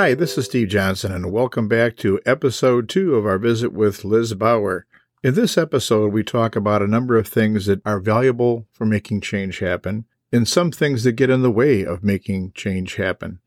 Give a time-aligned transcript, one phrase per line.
[0.00, 4.04] Hi, this is Steve Johnson, and welcome back to episode two of our visit with
[4.04, 4.86] Liz Bauer.
[5.24, 9.22] In this episode, we talk about a number of things that are valuable for making
[9.22, 13.40] change happen, and some things that get in the way of making change happen.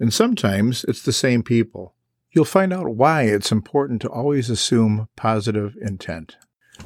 [0.00, 1.94] And sometimes it's the same people.
[2.30, 6.38] You'll find out why it's important to always assume positive intent,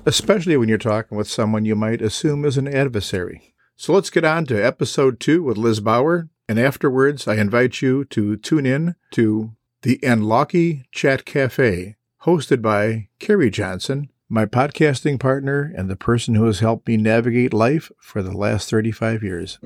[0.04, 3.54] especially when you're talking with someone you might assume is an adversary.
[3.76, 6.28] So let's get on to episode two with Liz Bauer.
[6.52, 13.08] And afterwards, I invite you to tune in to the Anlockie Chat Cafe, hosted by
[13.18, 18.22] Carrie Johnson, my podcasting partner and the person who has helped me navigate life for
[18.22, 19.58] the last 35 years.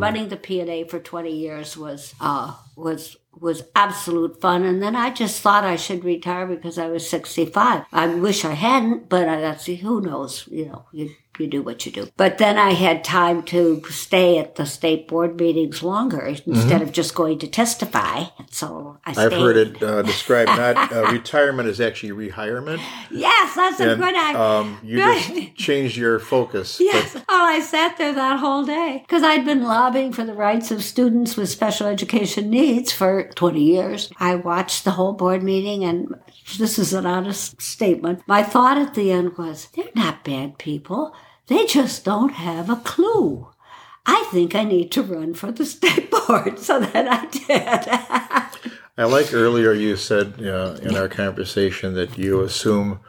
[0.00, 4.64] Running the P&A for 20 years was uh, was was absolute fun.
[4.64, 7.84] And then I just thought I should retire because I was 65.
[7.92, 10.46] I wish I hadn't, but I, that's who knows.
[10.50, 11.10] You know, you
[11.40, 12.08] you do what you do.
[12.16, 16.82] But then I had time to stay at the state board meetings longer instead mm-hmm.
[16.82, 18.24] of just going to testify.
[18.50, 22.80] So I I've heard it uh, described not uh, retirement is actually rehirement.
[23.10, 24.40] Yes, that's and, a good idea.
[24.40, 26.80] Um, you just changed your focus.
[26.90, 27.12] Yes.
[27.12, 30.72] But, oh, I sat there that whole day because I'd been lobbying for the rights
[30.72, 34.10] of students with special education needs for 20 years.
[34.18, 36.12] I watched the whole board meeting and
[36.58, 38.22] this is an honest statement.
[38.26, 41.14] My thought at the end was, they're not bad people.
[41.50, 43.48] They just don't have a clue.
[44.06, 46.60] I think I need to run for the state board.
[46.60, 48.70] So that I did.
[48.96, 53.00] I like earlier you said uh, in our conversation that you assume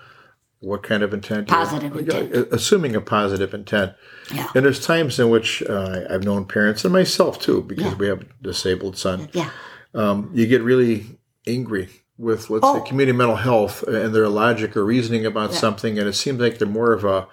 [0.60, 1.50] what kind of intent?
[1.50, 2.34] Positive intent.
[2.52, 3.94] Assuming a positive intent.
[4.34, 4.48] Yeah.
[4.56, 7.96] And there's times in which uh, I've known parents and myself too, because yeah.
[7.96, 9.30] we have a disabled son.
[9.34, 9.52] Yeah.
[9.94, 12.80] Um, you get really angry with, let's oh.
[12.80, 15.58] say, community mental health and their logic or reasoning about yeah.
[15.58, 17.28] something, and it seems like they're more of a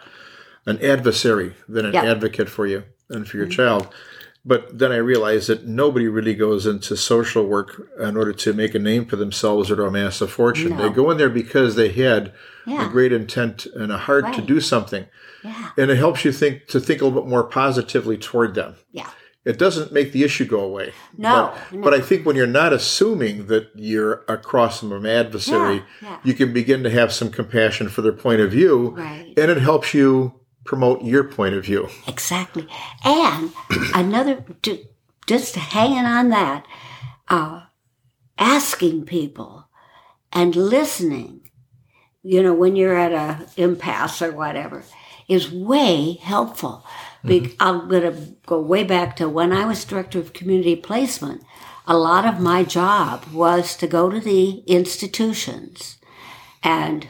[0.69, 3.57] an adversary than an advocate for you and for your mm-hmm.
[3.57, 3.89] child.
[4.45, 8.75] But then I realized that nobody really goes into social work in order to make
[8.75, 10.77] a name for themselves or to amass a fortune.
[10.77, 10.83] No.
[10.89, 12.33] They go in there because they had
[12.67, 12.87] yeah.
[12.87, 14.35] a great intent and a heart right.
[14.35, 15.07] to do something.
[15.43, 15.71] Yeah.
[15.77, 18.77] And it helps you think to think a little bit more positively toward them.
[18.93, 19.11] Yeah.
[19.45, 20.93] It doesn't make the issue go away.
[21.17, 21.83] No but, no.
[21.83, 26.35] but, I think when you're not assuming that you're across from an adversary, yeah, you
[26.35, 28.91] can begin to have some compassion for their point of view.
[28.91, 29.33] Right.
[29.39, 30.38] And it helps you
[30.69, 31.89] promote your point of view.
[32.07, 32.69] Exactly.
[33.03, 33.53] And
[33.95, 34.45] another,
[35.27, 36.67] just hanging on that,
[37.29, 37.63] uh,
[38.37, 39.67] asking people
[40.31, 41.51] and listening,
[42.23, 44.85] you know, when you're at a impasse or whatever,
[45.27, 46.85] is way helpful.
[47.25, 47.55] Mm-hmm.
[47.61, 51.45] I'm going to go way back to when I was director of community placement.
[51.87, 55.97] A lot of my job was to go to the institutions
[56.63, 57.09] and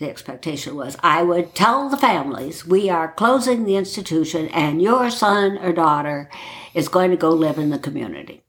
[0.00, 5.10] the expectation was I would tell the families we are closing the institution and your
[5.10, 6.30] son or daughter
[6.74, 8.42] is going to go live in the community.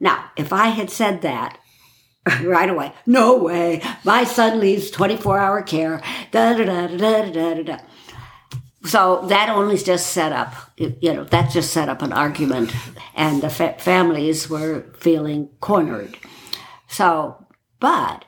[0.00, 1.58] Now, if I had said that
[2.42, 6.02] right away, no way, my son needs 24 hour care,
[6.32, 7.78] da da da da da da da.
[8.84, 12.74] So that only just set up, you know, that just set up an argument,
[13.14, 16.16] and the fa- families were feeling cornered.
[16.88, 17.46] So,
[17.78, 18.24] but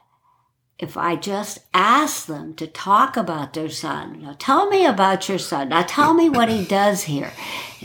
[0.82, 5.38] if I just ask them to talk about their son, now tell me about your
[5.38, 5.68] son.
[5.68, 7.32] Now tell me what he does here.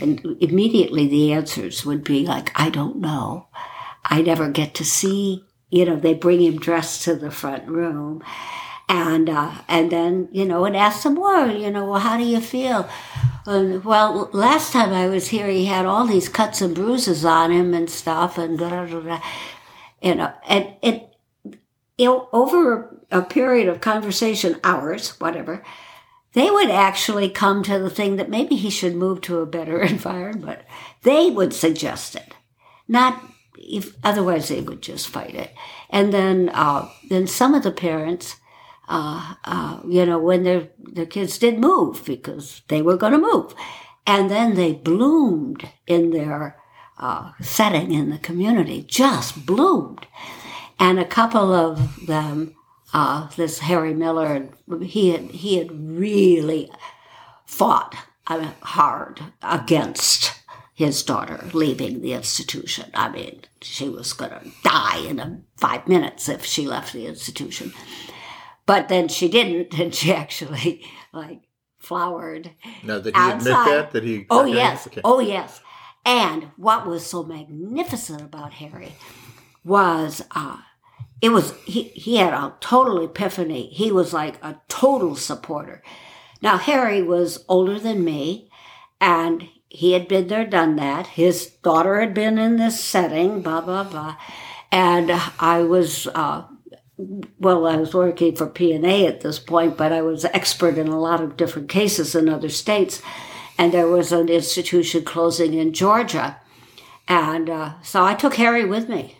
[0.00, 3.46] And immediately the answers would be like, I don't know.
[4.04, 8.20] I never get to see, you know, they bring him dressed to the front room.
[8.88, 12.24] And, uh, and then, you know, and ask some more, you know, well, how do
[12.24, 12.88] you feel?
[13.46, 17.52] And, well, last time I was here, he had all these cuts and bruises on
[17.52, 19.22] him and stuff and blah, blah, blah.
[20.02, 21.07] You know, and it,
[22.06, 25.64] over a period of conversation, hours, whatever,
[26.34, 29.80] they would actually come to the thing that maybe he should move to a better
[29.94, 30.60] environment.
[31.02, 32.34] They would suggest it,
[32.86, 33.22] not
[33.56, 35.52] if otherwise they would just fight it.
[35.90, 38.36] And then, uh, then some of the parents,
[38.88, 43.18] uh, uh, you know, when their their kids did move because they were going to
[43.18, 43.54] move,
[44.06, 46.56] and then they bloomed in their
[46.98, 50.06] uh, setting in the community, just bloomed.
[50.78, 52.54] And a couple of them,
[52.92, 54.48] uh, this Harry Miller,
[54.82, 56.70] he had, he had really
[57.46, 57.96] fought
[58.26, 60.38] uh, hard against
[60.74, 62.90] his daughter leaving the institution.
[62.94, 67.06] I mean, she was going to die in a, five minutes if she left the
[67.06, 67.72] institution.
[68.64, 71.40] But then she didn't, and she actually like
[71.78, 72.52] flowered.
[72.84, 73.38] Now, did he outside.
[73.38, 73.90] admit that?
[73.92, 74.26] That he?
[74.30, 74.86] Oh yes.
[74.86, 75.00] Okay.
[75.02, 75.60] Oh yes.
[76.04, 78.92] And what was so magnificent about Harry
[79.64, 80.58] was uh,
[81.20, 83.68] it was he, he had a total epiphany.
[83.68, 85.82] He was like a total supporter.
[86.40, 88.50] Now, Harry was older than me,
[89.00, 91.08] and he had been there, done that.
[91.08, 94.16] His daughter had been in this setting, blah, blah, blah.
[94.70, 95.10] And
[95.40, 96.44] I was, uh,
[96.96, 101.00] well, I was working for P&A at this point, but I was expert in a
[101.00, 103.02] lot of different cases in other states.
[103.56, 106.40] And there was an institution closing in Georgia.
[107.08, 109.17] And uh, so I took Harry with me.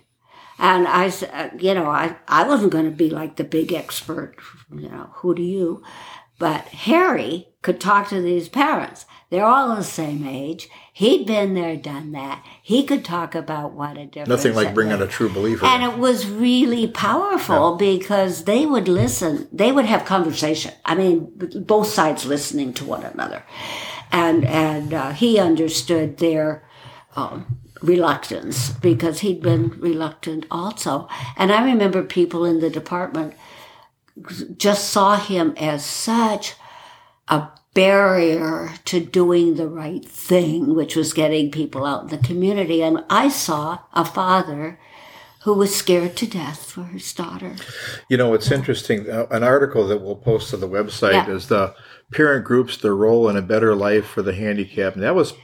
[0.58, 4.34] And I, uh, you know, I, I wasn't going to be like the big expert,
[4.75, 5.82] you know, who do you?
[6.38, 9.06] But Harry could talk to these parents.
[9.31, 10.69] They're all the same age.
[10.93, 12.44] He'd been there, done that.
[12.62, 14.28] He could talk about what a difference.
[14.28, 15.66] Nothing like bringing a true believer.
[15.66, 19.49] And it was really powerful because they would listen.
[19.52, 20.72] They would have conversation.
[20.84, 21.31] I mean,
[21.66, 23.44] both sides listening to one another,
[24.11, 26.66] and and uh, he understood their
[27.14, 31.08] um, reluctance because he'd been reluctant also.
[31.36, 33.34] And I remember people in the department
[34.56, 36.54] just saw him as such
[37.28, 42.82] a barrier to doing the right thing, which was getting people out in the community.
[42.82, 44.80] And I saw a father
[45.44, 47.54] who was scared to death for his daughter.
[48.08, 49.08] You know, it's interesting.
[49.08, 51.30] Uh, an article that we'll post to the website Yeah.
[51.30, 51.75] is the
[52.12, 54.96] parent groups, their role in a better life for the handicapped.
[54.96, 55.34] And that was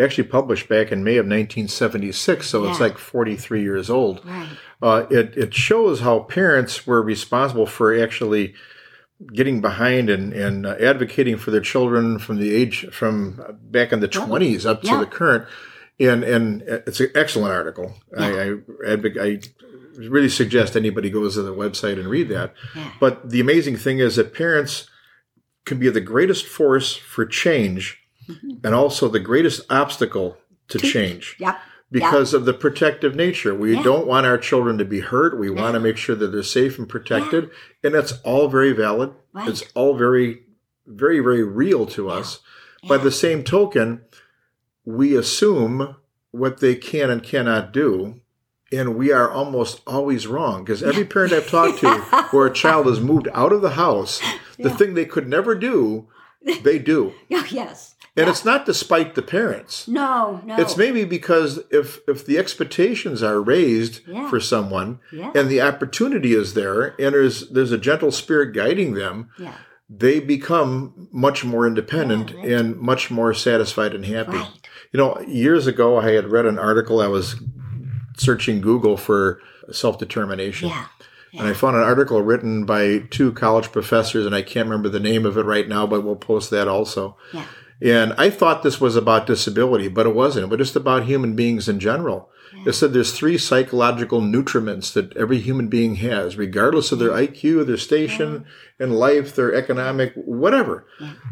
[0.00, 4.24] actually published back in May of 1976, so it's like 43 years old.
[4.24, 4.48] Right.
[4.82, 8.54] Uh, it, it shows how parents were responsible for actually
[9.32, 14.00] getting behind and, and uh, advocating for their children from the age from back in
[14.00, 15.46] the 20s up to the current.
[15.98, 17.94] And, and it's an excellent article.
[18.16, 18.46] I, I,
[18.86, 19.40] advoc- I
[20.08, 22.54] really suggest anybody goes to the website and read that.
[22.74, 22.92] Yeah.
[22.98, 24.88] But the amazing thing is that parents
[25.66, 27.99] can be the greatest force for change
[28.30, 28.64] Mm-hmm.
[28.66, 30.36] and also the greatest obstacle
[30.68, 31.58] to change Yep.
[31.90, 33.54] because of the protective nature.
[33.54, 33.82] We Yeah.
[33.82, 35.38] don't want our children to be hurt.
[35.38, 37.50] We want to make sure that they're safe and protected.
[37.82, 39.12] And that's all very valid.
[39.32, 39.48] Right.
[39.48, 40.42] It's all very,
[40.86, 42.40] very, very real to us.
[42.88, 44.02] By the same token,
[44.84, 45.96] we assume
[46.30, 48.20] what they can and cannot do.
[48.72, 51.90] And we are almost always wrong because every parent I've talked to
[52.30, 54.20] where a child has moved out of the house,
[54.58, 56.06] the thing they could never do,
[56.62, 57.12] they do.
[57.32, 57.89] Oh, yes.
[58.16, 59.86] And it's not despite the parents.
[59.88, 60.56] No, no.
[60.56, 64.28] It's maybe because if if the expectations are raised Yeah.
[64.28, 65.30] for someone Yeah.
[65.34, 69.54] and the opportunity is there and there's there's a gentle spirit guiding them, Yeah.
[69.88, 74.36] they become much more independent Yeah, and much more satisfied and happy.
[74.38, 74.48] Right.
[74.92, 77.36] You know, years ago I had read an article I was
[78.18, 79.40] searching Google for
[79.70, 80.68] self-determination.
[80.68, 80.86] Yeah.
[81.32, 84.98] And I found an article written by two college professors, and I can't remember the
[84.98, 87.16] name of it right now, but we'll post that also.
[87.32, 87.44] Yeah.
[87.82, 90.44] And I thought this was about disability, but it wasn't.
[90.44, 92.30] It was just about human beings in general.
[92.66, 97.64] It said there's three psychological nutriments that every human being has, regardless of their IQ,
[97.66, 98.44] their station
[98.78, 100.86] in life, their economic, whatever.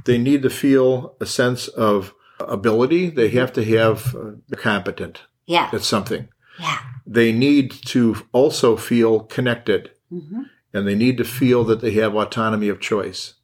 [0.04, 3.10] They need to feel a sense of ability.
[3.10, 5.68] They have to have uh, competent Yeah.
[5.72, 6.28] at something.
[6.58, 6.78] Yeah.
[7.06, 10.42] They need to also feel connected hmm
[10.74, 13.34] and they need to feel that they have autonomy of choice.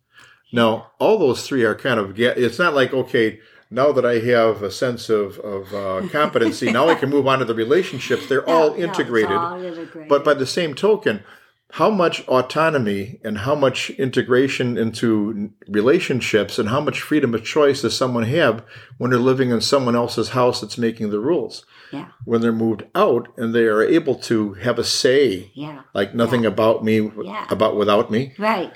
[0.54, 3.40] Now, all those three are kind of, it's not like, okay,
[3.70, 7.40] now that I have a sense of, of uh, competency, now I can move on
[7.40, 8.26] to the relationships.
[8.28, 9.32] They're all No, integrated.
[9.32, 10.08] all integrated.
[10.08, 11.24] But by the same token,
[11.72, 17.82] how much autonomy and how much integration into relationships and how much freedom of choice
[17.82, 18.62] does someone have
[18.98, 21.66] when they're living in someone else's house that's making the rules?
[21.92, 22.06] yeah.
[22.24, 25.82] When they're moved out and they are able to have a say, Yeah.
[25.94, 27.46] like nothing about me, Yeah.
[27.50, 28.72] about without me, Right.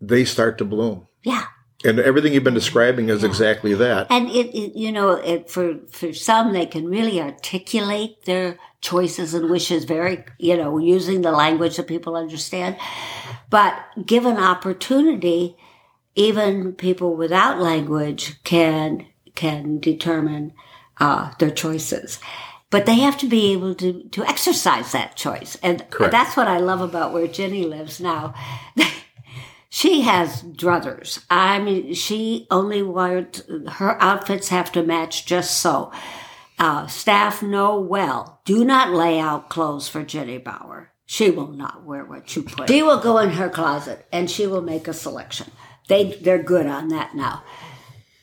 [0.00, 1.06] They start to bloom.
[1.22, 1.44] Yeah.
[1.84, 4.08] And everything you've been describing is exactly that.
[4.10, 9.32] And it, it you know, it, for for some, they can really articulate their choices
[9.32, 12.76] and wishes very, you know, using the language that people understand.
[13.48, 15.56] But given opportunity,
[16.16, 19.06] even people without language can
[19.36, 20.52] can determine
[20.98, 22.18] uh, their choices.
[22.70, 25.56] But they have to be able to, to exercise that choice.
[25.62, 26.12] And Correct.
[26.12, 28.34] that's what I love about where Jenny lives now.
[29.78, 31.24] She has druthers.
[31.30, 33.44] I mean, she only wears
[33.74, 35.92] her outfits have to match just so.
[36.58, 38.40] Uh, staff know well.
[38.44, 40.90] Do not lay out clothes for Jenny Bauer.
[41.06, 42.68] She will not wear what you put.
[42.68, 45.52] She will go in her closet and she will make a selection.
[45.86, 47.44] They they're good on that now.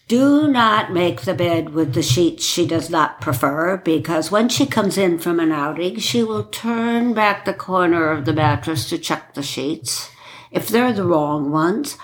[0.09, 4.65] Do not make the bed with the sheets she does not prefer because when she
[4.65, 8.97] comes in from an outing, she will turn back the corner of the mattress to
[8.97, 10.09] check the sheets.
[10.51, 11.97] If they're the wrong ones,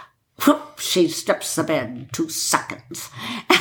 [0.46, 3.10] whoop, she steps the bed in two seconds.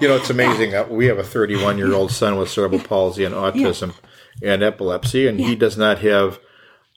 [0.00, 0.76] You know, it's amazing.
[0.76, 3.94] Uh, We have a 31 year old son with cerebral palsy and autism
[4.40, 6.38] and epilepsy, and he does not have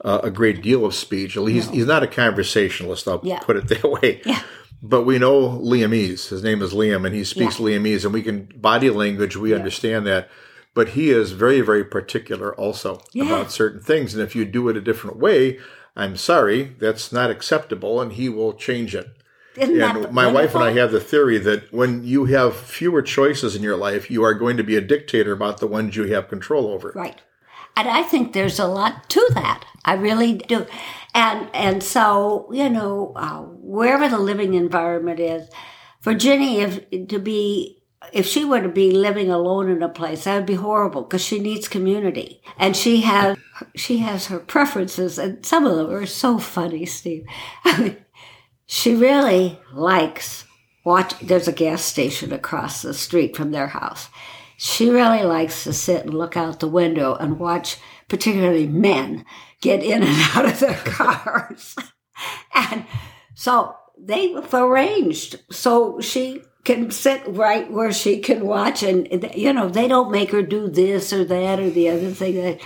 [0.06, 1.34] uh, a great deal of speech.
[1.34, 3.40] He's, he's not a conversationalist, I'll Yeah.
[3.40, 4.22] put it that way.
[4.24, 4.44] Yeah.
[4.84, 6.30] but we know Liamese.
[6.30, 7.66] His name is Liam, and he speaks Yeah.
[7.66, 9.36] Liamese, and we can body language.
[9.36, 10.30] We understand that,
[10.76, 13.26] but he is very, very particular also Yeah.
[13.26, 14.14] about certain things.
[14.14, 15.58] And if you do it a different way,
[15.96, 19.08] I'm sorry, that's not acceptable, and he will change it.
[19.58, 23.56] Isn't And my wife and I have the theory that when you have fewer choices
[23.56, 26.30] in your life, you are going to be a dictator about the ones you have
[26.30, 26.94] control over.
[26.96, 27.22] Right.
[27.76, 29.66] And I think there's a lot to that.
[29.86, 30.66] I really do.
[31.14, 35.50] And and so, you know, uh, wherever the living environment is,
[36.00, 37.79] for Jenny if to be
[38.14, 41.24] if she were to be living alone in a place, that would be horrible because
[41.24, 42.42] she needs community.
[42.58, 43.38] And she has
[43.76, 47.26] she has her preferences and some of them are so funny, Steve.
[47.66, 47.98] I mean,
[48.66, 50.46] she really likes
[50.86, 54.10] watch there's a gas station across the street from their house
[54.58, 57.78] she really likes to sit and look out the window and watch
[58.08, 59.26] particularly men
[59.62, 61.76] get in and out of their cars
[62.54, 62.86] and
[63.34, 69.70] so they've arranged so she can sit right where she can watch and you know
[69.70, 72.60] they don't make her do this or that or the other thing that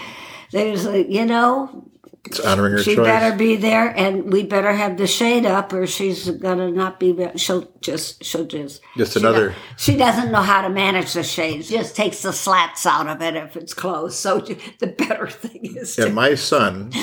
[0.52, 1.84] there's like you know
[2.26, 3.06] It's honoring her she choice.
[3.06, 7.14] better be there, and we better have the shade up, or she's gonna not be.
[7.36, 8.82] She'll just, she'll just.
[8.96, 11.70] Just she another- She doesn't know how to manage the shades.
[11.70, 14.16] Just takes the slats out of it if it's closed.
[14.16, 14.40] So
[14.80, 16.06] the better thing is to.
[16.06, 16.94] and my son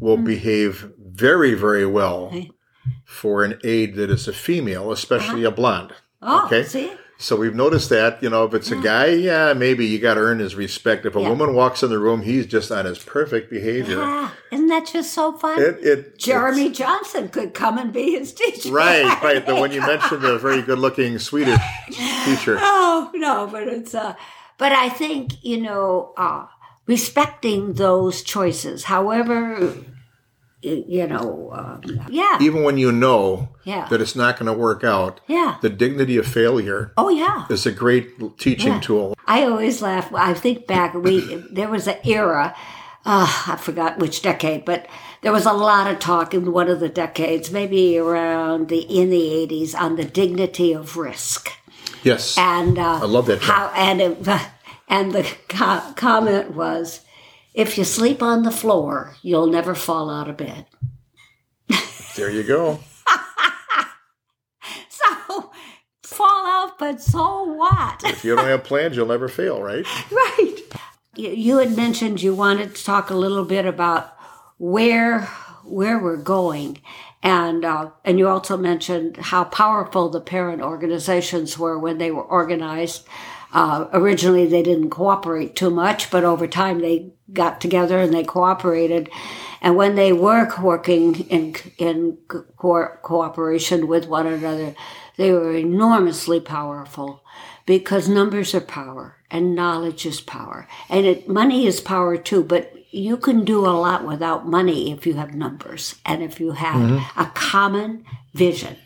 [0.00, 0.24] will mm.
[0.24, 2.32] behave very, very well
[3.04, 5.52] for an aide that is a female, especially uh-huh.
[5.52, 5.92] a blonde.
[6.22, 6.64] Oh, okay.
[6.64, 10.14] see, So we've noticed that, you know, if it's a guy, yeah, maybe you got
[10.14, 11.04] to earn his respect.
[11.04, 11.30] If a Yeah.
[11.30, 13.98] woman walks in the room, he's just on his perfect behavior.
[14.00, 15.60] ah, isn't that just so fun?
[15.60, 18.70] It, it, Jeremy Johnson could come and be his teacher.
[18.70, 19.44] Right, right.
[19.44, 21.58] The one you mentioned, the very good-looking Swedish
[22.24, 22.58] teacher.
[23.00, 24.14] Oh no, but it's uh
[24.58, 26.46] but I think, you know, uh
[26.86, 29.74] respecting those choices, however
[30.62, 32.36] you know, uh, yeah.
[32.40, 33.86] Even when you know Yeah.
[33.90, 35.56] that it's not going to work out, Yeah.
[35.62, 37.44] the dignity of failure Oh yeah.
[37.48, 38.80] is a great teaching Yeah.
[38.80, 39.16] tool.
[39.26, 40.12] I always laugh.
[40.14, 42.54] I think back, we there was an era,
[43.06, 44.86] uh, I forgot which decade, but
[45.22, 49.10] there was a lot of talk in one of the decades, maybe around the in
[49.10, 51.50] the eighties, on the dignity of risk.
[52.02, 52.36] Yes.
[52.36, 53.50] And uh, I love that term.
[53.54, 54.28] How and it,
[54.88, 57.00] and the co- comment was,
[57.58, 60.66] if you sleep on the floor, you'll never fall out of bed.
[62.16, 62.80] There you go.
[64.90, 65.50] So
[66.02, 68.02] fall out, but so what?
[68.04, 69.86] If you don't have plans, you'll never fail, right?
[70.10, 70.56] Right.
[71.16, 74.16] You, you had mentioned you wanted to talk a little bit about
[74.58, 75.22] where
[75.64, 76.80] where we're going,
[77.22, 82.24] and uh, and you also mentioned how powerful the parent organizations were when they were
[82.24, 83.06] organized.
[83.52, 88.24] Uh, originally, they didn't cooperate too much, but over time they got together and they
[88.24, 89.10] cooperated.
[89.60, 94.74] And when they were working in in co- cooperation with one another,
[95.16, 97.24] they were enormously powerful
[97.66, 100.68] because numbers are power and knowledge is power.
[100.88, 105.06] And it, money is power too but you can do a lot without money if
[105.06, 108.76] you have numbers and if you have a common vision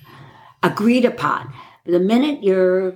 [0.62, 1.52] agreed upon.
[1.84, 2.94] The minute you're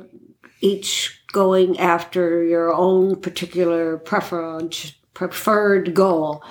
[0.61, 6.43] each going after your own particular preference preferred goal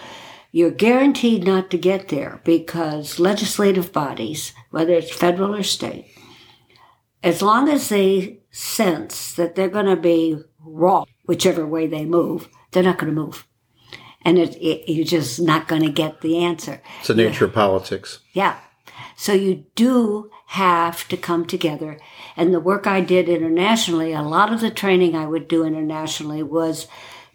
[0.51, 6.05] you're guaranteed not to get there because legislative bodies whether it's federal or state
[7.25, 12.47] as long as they sense that they're going to be wrong, whichever way they move,
[12.71, 13.47] they're not going to move.
[14.21, 16.81] And it, it, you're just not going to get the answer.
[16.99, 18.19] It's the nature of politics.
[18.33, 18.57] Yeah.
[19.17, 21.99] So you do have to come together.
[22.37, 26.43] And the work I did internationally, a lot of the training I would do internationally
[26.43, 26.87] was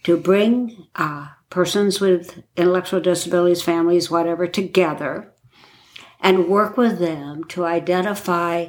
[0.02, 5.32] to bring uh, persons with intellectual disabilities, families, whatever, together
[6.20, 8.68] and work with them to identify.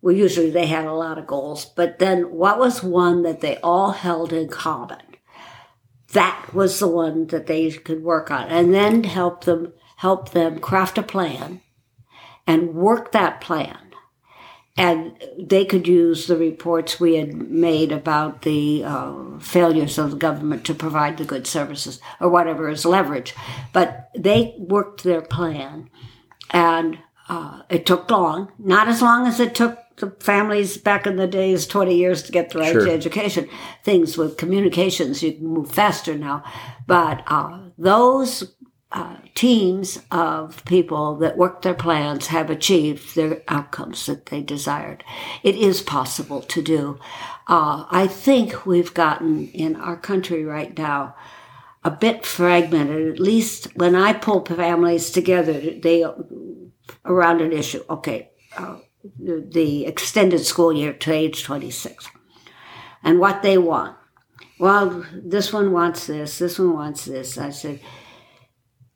[0.00, 3.56] Well, usually they had a lot of goals, but then what was one that they
[3.58, 5.02] all held in common?
[6.12, 10.60] That was the one that they could work on, and then help them help them
[10.60, 11.60] craft a plan
[12.46, 13.87] and work that plan.
[14.78, 20.16] And they could use the reports we had made about the uh, failures of the
[20.16, 23.34] government to provide the good services or whatever as leverage.
[23.72, 25.90] But they worked their plan,
[26.50, 31.16] and uh, it took long, not as long as it took the families back in
[31.16, 32.84] the days, 20 years to get the right Sure.
[32.84, 33.48] to education.
[33.82, 36.44] Things with communications, you can move faster now.
[36.86, 38.54] But uh, those
[38.90, 45.04] uh, teams of people that work their plans have achieved their outcomes that they desired.
[45.42, 46.98] It is possible to do.
[47.46, 51.14] Uh, I think we've gotten in our country right now
[51.84, 53.12] a bit fragmented.
[53.12, 56.04] At least when I pull families together, they
[57.04, 57.84] around an issue.
[57.90, 58.78] Okay, uh,
[59.18, 62.08] the extended school year to age 26
[63.02, 63.96] and what they want.
[64.58, 67.38] Well, this one wants this, this one wants this.
[67.38, 67.80] I said,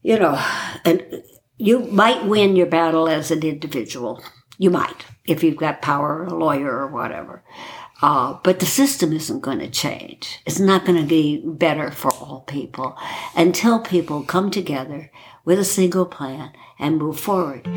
[0.02, 0.42] you know,
[0.84, 1.22] and
[1.58, 4.22] you might win your battle as an individual.
[4.58, 7.42] You might, if you've got power, a lawyer, or whatever.
[8.02, 10.40] Uh, but the system isn't going to change.
[10.44, 12.96] It's not going to be better for all people
[13.36, 15.12] until people come together
[15.44, 17.68] with a single plan and move forward.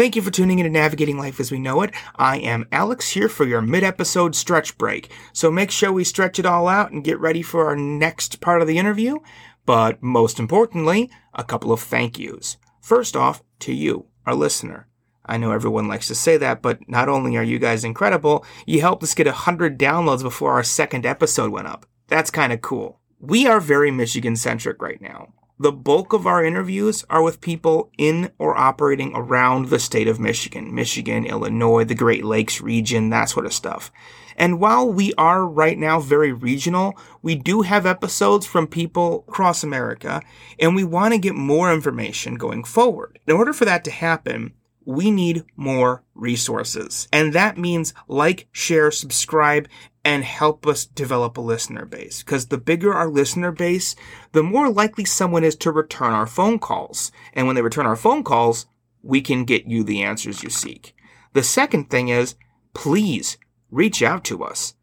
[0.00, 1.92] Thank you for tuning in to Navigating Life as We Know It.
[2.16, 5.12] I am Alex here for your mid episode stretch break.
[5.34, 8.62] So make sure we stretch it all out and get ready for our next part
[8.62, 9.18] of the interview.
[9.66, 12.56] But most importantly, a couple of thank yous.
[12.80, 14.88] First off, to you, our listener.
[15.26, 18.80] I know everyone likes to say that, but not only are you guys incredible, you
[18.80, 21.84] helped us get 100 downloads before our second episode went up.
[22.08, 23.00] That's kind of cool.
[23.18, 25.34] We are very Michigan centric right now.
[25.62, 30.18] The bulk of our interviews are with people in or operating around the state of
[30.18, 33.92] Michigan, Michigan, Illinois, the Great Lakes region, that sort of stuff.
[34.38, 39.62] And while we are right now very regional, we do have episodes from people across
[39.62, 40.22] America,
[40.58, 43.18] and we want to get more information going forward.
[43.26, 47.08] In order for that to happen, we need more resources.
[47.12, 49.68] And that means like, share, subscribe,
[50.04, 52.22] and help us develop a listener base.
[52.22, 53.94] Because the bigger our listener base,
[54.32, 57.12] the more likely someone is to return our phone calls.
[57.34, 58.66] And when they return our phone calls,
[59.02, 60.94] we can get you the answers you seek.
[61.32, 62.34] The second thing is,
[62.74, 63.38] please
[63.70, 64.74] reach out to us.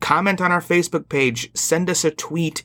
[0.00, 2.64] Comment on our Facebook page, send us a tweet,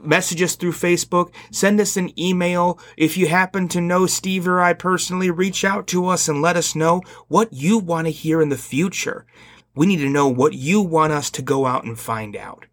[0.00, 2.78] message us through Facebook, send us an email.
[2.96, 6.56] If you happen to know Steve or I personally, reach out to us and let
[6.56, 9.26] us know what you want to hear in the future.
[9.74, 12.66] We need to know what you want us to go out and find out.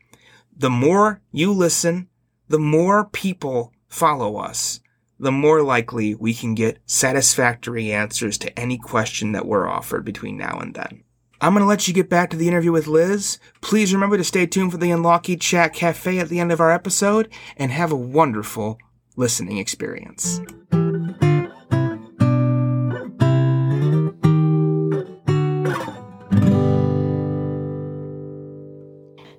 [0.58, 2.08] The more you listen,
[2.48, 4.80] the more people follow us,
[5.20, 10.38] the more likely we can get satisfactory answers to any question that we're offered between
[10.38, 11.04] now and then.
[11.42, 13.40] I'm going to let you get back to the interview with Liz.
[13.62, 16.72] Please remember to stay tuned for the Unlocky Chat Cafe at the end of our
[16.72, 18.78] episode and have a wonderful
[19.18, 20.40] listening experience.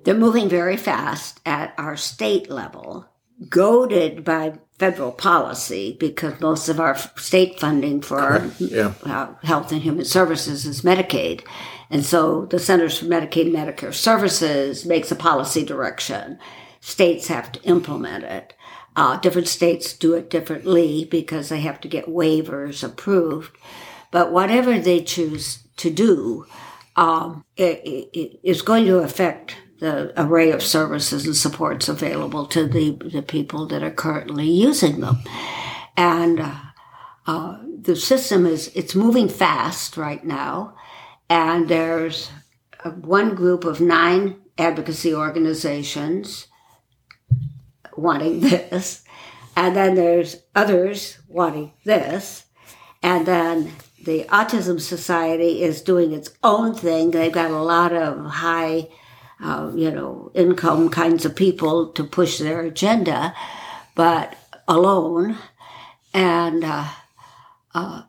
[0.03, 3.05] They're moving very fast at our state level,
[3.49, 8.93] goaded by federal policy because most of our state funding for our Yeah.
[9.03, 11.41] uh, health and human services is Medicaid.
[11.89, 16.37] And so the Centers for Medicaid and Medicare Services makes a policy direction.
[16.79, 18.53] States have to implement it.
[18.95, 23.55] Uh, different states do it differently because they have to get waivers approved.
[24.11, 26.45] But whatever they choose to do,
[26.95, 32.67] um, it, it is going to affect the array of services and supports available to
[32.67, 35.17] the, the people that are currently using them.
[35.95, 36.55] And uh,
[37.25, 40.75] uh, the system is, it's moving fast right now.
[41.29, 42.31] And there's
[42.83, 46.47] uh, one group of nine advocacy organizations
[47.95, 49.03] wanting this.
[49.55, 52.45] And then there's others wanting this.
[53.01, 57.11] And then the Autism Society is doing its own thing.
[57.11, 58.87] They've got a lot of high,
[59.43, 63.35] uh, you know, income kinds of people to push their agenda,
[63.95, 64.35] but
[64.67, 65.37] alone.
[66.13, 66.87] And, uh,
[67.73, 68.03] uh,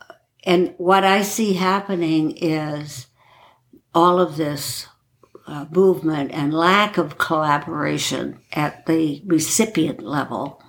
[0.44, 3.06] and what I see happening is
[3.94, 4.86] all of this
[5.46, 10.62] uh, movement and lack of collaboration at the recipient level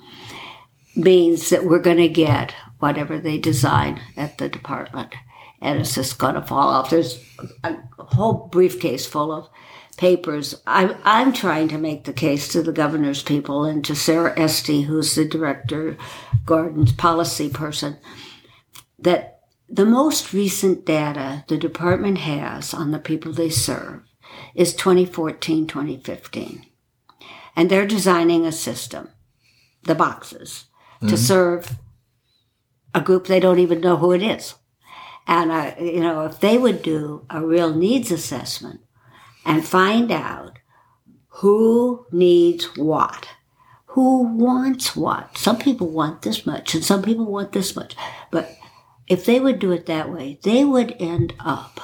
[0.95, 5.13] means that we're going to get whatever they design at the department.
[5.61, 6.89] And it's just going to fall off.
[6.89, 7.23] There's
[7.63, 9.49] a whole briefcase full of
[9.99, 10.55] papers.
[10.65, 14.83] I'm, I'm trying to make the case to the governor's people and to Sarah Esty,
[14.83, 15.97] who's the director,
[16.45, 17.97] Gordon's policy person,
[18.97, 24.01] that the most recent data the department has on the people they serve
[24.55, 26.65] is 2014, 2015.
[27.57, 29.09] And they're designing a system,
[29.83, 30.65] the boxes,
[31.07, 31.75] to serve
[32.93, 34.55] a group they don't even know who it is.
[35.27, 38.79] And, uh, you know, if they would do a real needs assessment
[39.45, 40.60] and find out
[41.28, 43.28] who needs what,
[43.88, 45.38] who wants what.
[45.38, 47.95] Some people want this much and some people want this much.
[48.32, 48.56] But
[49.08, 51.80] if they would do it that way, they would end up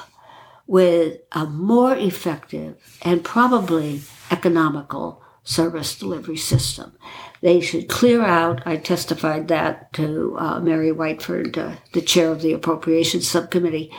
[0.66, 6.92] with a more effective and probably economical service delivery system.
[7.40, 12.42] They should clear out, I testified that to uh, Mary Whiteford, uh, the chair of
[12.42, 13.92] the Appropriations Subcommittee.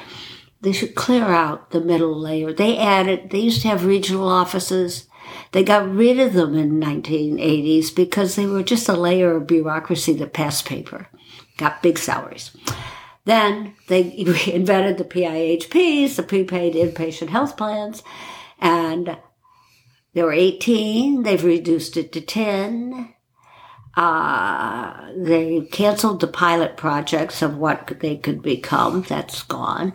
[0.68, 2.52] They should clear out the middle layer.
[2.52, 5.08] They added, they used to have regional offices.
[5.54, 10.12] They got rid of them in 1980s because they were just a layer of bureaucracy
[10.16, 11.08] that passed paper,
[11.56, 12.52] got big salaries.
[13.24, 14.14] Then they
[14.54, 18.04] invented the PIHPs, the prepaid inpatient health plans,
[18.60, 19.18] and
[20.14, 21.24] there were 18.
[21.24, 23.14] They've reduced it to 10.
[23.98, 29.02] Uh, they canceled the pilot projects of what they could become.
[29.02, 29.92] That's gone.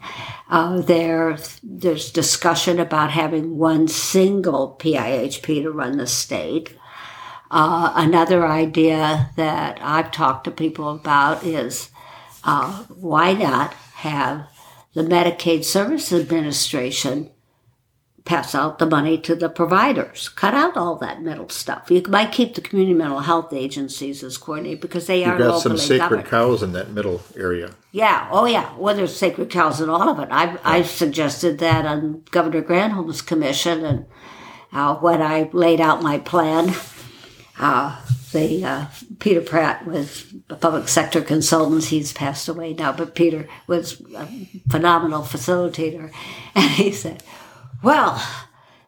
[0.51, 6.77] Uh, there, there's discussion about having one single PIHP to run the state.
[7.49, 11.91] Uh, another idea that I've talked to people about is
[12.43, 14.49] uh, why not have
[14.95, 17.31] the Medicaid Service Administration
[18.25, 20.29] pass out the money to the providers.
[20.29, 21.91] Cut out all that middle stuff.
[21.91, 25.59] You might keep the community mental health agencies as coordinated because they are You've got
[25.61, 26.27] some sacred governed.
[26.27, 27.75] cows in that middle area.
[27.91, 28.75] Yeah, oh yeah.
[28.77, 30.29] Well, there's sacred cows in all of it.
[30.31, 34.07] I've, I've suggested that on Governor Granholm's commission, and
[34.73, 36.75] uh, when I laid out my plan,
[37.59, 38.01] uh,
[38.33, 38.87] the uh,
[39.19, 41.85] Peter Pratt was a public sector consultant.
[41.85, 44.27] He's passed away now, but Peter was a
[44.71, 46.13] phenomenal facilitator,
[46.55, 47.23] and he said,
[47.83, 48.23] "Well,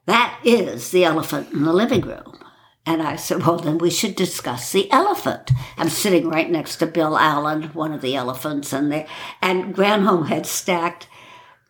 [0.07, 2.39] that is the elephant in the living room."
[2.87, 5.51] And I said, well, then we should discuss the elephant.
[5.79, 9.07] I'm sitting right next to Bill Allen, one of the elephants, and they,
[9.41, 11.09] and Granholm had stacked,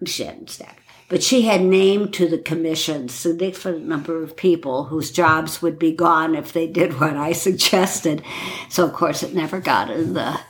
[0.04, 5.12] she hadn't stacked, but she had named to the commission significant number of people whose
[5.12, 8.22] jobs would be gone if they did what I suggested.
[8.68, 10.40] So of course it never got in the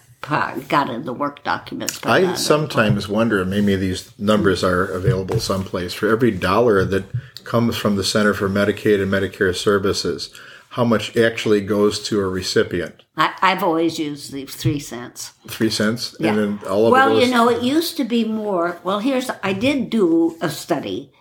[0.69, 1.99] got in the work documents.
[1.99, 7.05] but I sometimes wonder, and maybe these numbers are available someplace, for every dollar that
[7.45, 10.31] comes from the Center for Medicaid and Medicare Services,
[10.71, 13.05] how much actually goes to a recipient?
[13.17, 15.33] I, I've always used the three cents.
[15.47, 16.17] Three cents?
[16.19, 16.31] Yeah.
[16.31, 18.81] And then all of well, you know, it used to be more.
[18.83, 21.13] Well, here's I did do a study.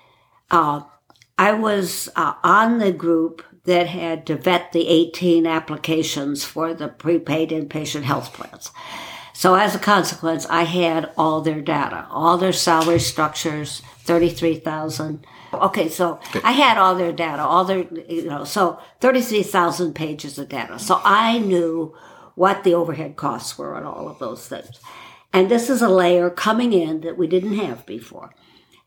[0.50, 0.82] Uh,
[1.38, 6.88] I was uh, on the group that had to vet the 18 applications for the
[6.88, 8.72] prepaid inpatient health plans.
[9.34, 15.26] So as a consequence, I had all their data, all their salary structures, 33,000.
[15.54, 20.50] Okay, so I had all their data, all their, you know, so 33,000 pages of
[20.50, 20.78] data.
[20.78, 21.96] So I knew
[22.36, 24.80] what the overhead costs were on all of those things.
[25.32, 28.34] And this is a layer coming in that we didn't have before.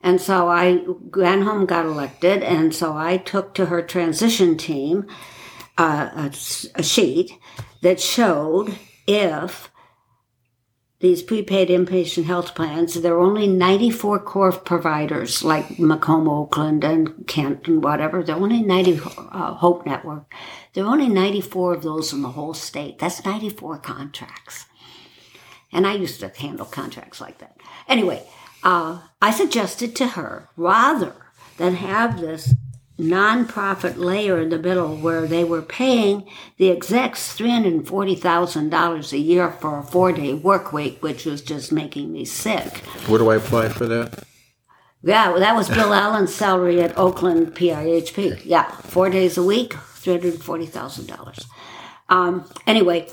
[0.00, 5.06] And so I, Granholm got elected, and so I took to her transition team
[5.78, 6.32] uh, a,
[6.76, 7.32] a sheet
[7.82, 9.70] that showed if
[11.00, 17.26] these prepaid inpatient health plans, there are only 94 core providers like Macomb, Oakland, and
[17.26, 18.22] Kent, and whatever.
[18.22, 20.32] There are only 90, uh, Hope Network.
[20.72, 22.98] There are only 94 of those in the whole state.
[22.98, 24.64] That's 94 contracts.
[25.70, 27.58] And I used to handle contracts like that.
[27.88, 28.26] Anyway,
[28.66, 31.14] uh, I suggested to her rather
[31.56, 32.52] than have this
[32.98, 39.78] nonprofit layer in the middle where they were paying the execs $340,000 a year for
[39.78, 42.78] a four day work week, which was just making me sick.
[43.06, 44.24] where do I apply for that?
[45.00, 48.40] Yeah, well, that was Bill Allen's salary at Oakland PIHP.
[48.44, 51.44] Yeah, four days a week, $340,000.
[52.08, 53.08] Um, anyway,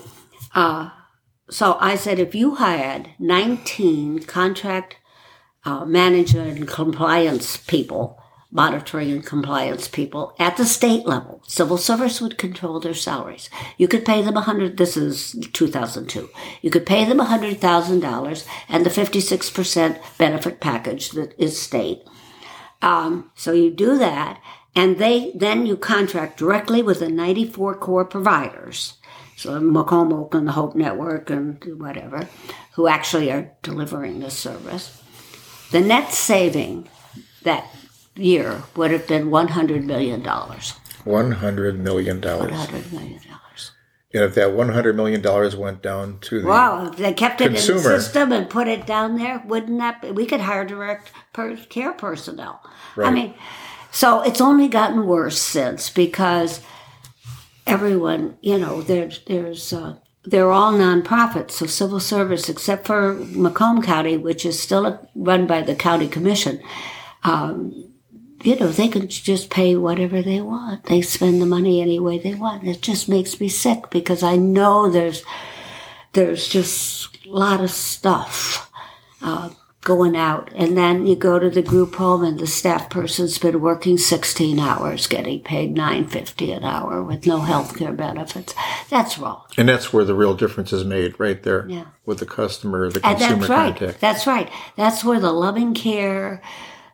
[0.55, 0.89] uh,
[1.51, 4.95] so I said if you had 19 contract
[5.65, 8.21] uh, and compliance people,
[8.51, 13.49] monitoring and compliance people at the state level, civil service would control their salaries.
[13.77, 14.77] You could pay them a hundred.
[14.77, 16.29] This is 2002.
[16.61, 21.33] You could pay them a hundred thousand dollars and the 56 percent benefit package that
[21.37, 22.03] is state.
[22.81, 24.41] Um, so you do that,
[24.75, 28.95] and they then you contract directly with the 94 core providers.
[29.37, 32.27] So Macomb, Oakland, the Hope Network, and whatever,
[32.73, 35.02] who actually are delivering this service.
[35.73, 36.87] The net saving
[37.41, 37.65] that
[38.15, 40.21] year would have been $100 million.
[40.21, 40.61] $100
[41.03, 42.21] $100 million.
[42.21, 43.21] million.
[44.13, 46.47] And if that $100 million went down to the.
[46.47, 50.03] Wow, if they kept it in the system and put it down there, wouldn't that
[50.03, 52.61] be, we could hire direct per, care personnel.
[52.95, 53.33] I mean,
[53.91, 56.61] so it's only gotten worse since because
[57.65, 63.81] everyone, you know, there's, there's, uh, they're all nonprofits, so civil service, except for Macomb
[63.81, 66.61] County, which is still run by the county commission.
[67.23, 67.91] Um,
[68.43, 70.85] you know, they can just pay whatever they want.
[70.85, 72.65] They spend the money any way they want.
[72.65, 75.23] It just makes me sick because I know there's
[76.11, 78.69] there's just a lot of stuff
[79.21, 79.49] uh,
[79.83, 80.49] going out.
[80.55, 84.59] And then you go to the group home and the staff person's been working 16
[84.59, 88.55] hours, getting paid 9.50 an hour with no health care benefits.
[88.89, 89.43] That's wrong.
[89.57, 91.67] And that's where the real difference is made, right there.
[91.69, 91.85] Yeah.
[92.05, 93.75] With the customer, the And consumer that's right.
[93.77, 93.99] contact.
[94.01, 94.49] That's right.
[94.77, 96.41] That's where the loving care,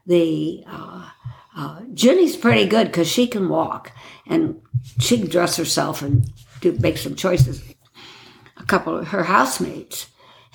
[0.06, 1.10] the uh,
[1.56, 3.92] Uh, Ginny's pretty good because she can walk
[4.26, 4.62] and
[5.00, 7.62] she can dress herself and do make some choices.
[8.58, 10.08] A couple of her housemates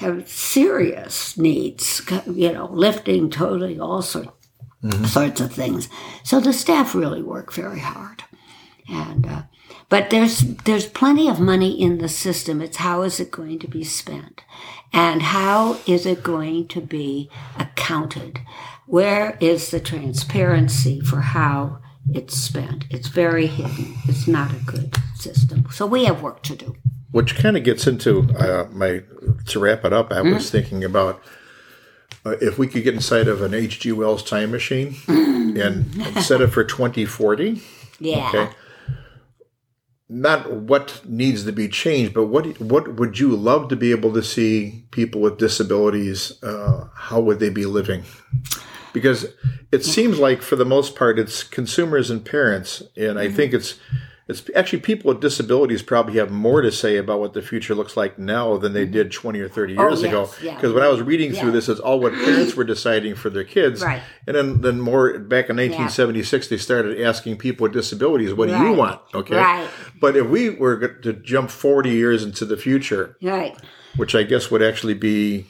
[0.04, 4.30] have serious needs, you know, lifting, toting, all sorts
[5.06, 5.88] sorts of things.
[6.22, 8.22] So the staff really work very hard,
[8.88, 9.42] and uh,
[9.88, 12.60] but there's there's plenty of money in the system.
[12.60, 14.42] It's how is it going to be spent,
[14.92, 18.40] and how is it going to be accounted?
[18.86, 21.78] Where is the transparency for how
[22.12, 22.84] it's spent?
[22.90, 23.94] It's very hidden.
[24.06, 25.66] It's not a good system.
[25.70, 26.76] So we have work to do.
[27.14, 29.04] Which kind of gets into uh, my
[29.46, 30.10] to wrap it up.
[30.10, 31.22] I was thinking about
[32.26, 33.92] uh, if we could get inside of an H.G.
[33.92, 37.62] Wells time machine and, and set it for 2040.
[38.00, 38.28] Yeah.
[38.28, 38.52] Okay.
[40.08, 44.12] Not what needs to be changed, but what what would you love to be able
[44.14, 46.42] to see people with disabilities?
[46.42, 48.02] Uh, how would they be living?
[48.92, 49.26] Because
[49.70, 53.78] it seems like for the most part, it's consumers and parents, and I think it's
[54.26, 57.94] it's actually people with disabilities probably have more to say about what the future looks
[57.94, 60.30] like now than they did 20 or 30 years yes, ago.
[60.42, 60.54] yeah.
[60.54, 63.44] Because when I was reading through this, it's all what parents were deciding for their
[63.44, 63.82] kids.
[63.82, 64.00] Right.
[64.26, 68.56] And then, then more back in 1976, they started asking people with disabilities, what do
[68.56, 69.02] you want?
[69.12, 69.36] Okay.
[69.36, 69.68] Right.
[70.00, 73.54] But if we were to jump 40 years into the future, Right.
[73.96, 75.46] which I guess would actually be,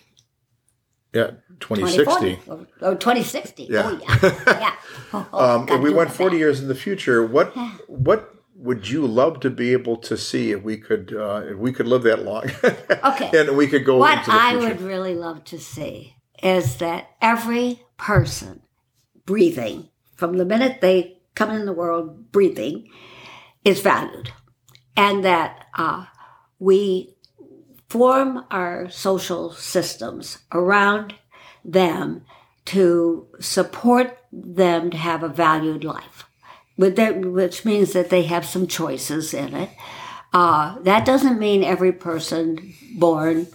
[1.12, 2.36] yeah, 2060.
[2.36, 2.66] 2040.
[2.82, 3.68] Oh, 2060.
[3.70, 3.82] Yeah.
[3.84, 4.44] Oh, yeah.
[4.46, 4.74] yeah.
[5.12, 6.38] Oh, oh, Um, if we went 40 back.
[6.40, 7.54] years in the future, what
[7.88, 8.34] what
[8.64, 11.86] would you love to be able to see if we could uh, if we could
[11.86, 12.50] live that long?
[13.04, 13.30] Okay.
[13.38, 17.10] and we could go What into the I would really love to see is that
[17.20, 18.62] every person
[19.26, 22.88] breathing, from the minute they come in the world breathing,
[23.64, 24.32] is valued.
[24.96, 26.06] And that uh,
[26.58, 27.16] we
[27.88, 31.14] form our social systems around
[31.64, 32.24] them
[32.66, 36.24] to support them to have a valued life,
[36.76, 39.70] with that, which means that they have some choices in it.
[40.32, 43.46] Uh, that doesn't mean every person born.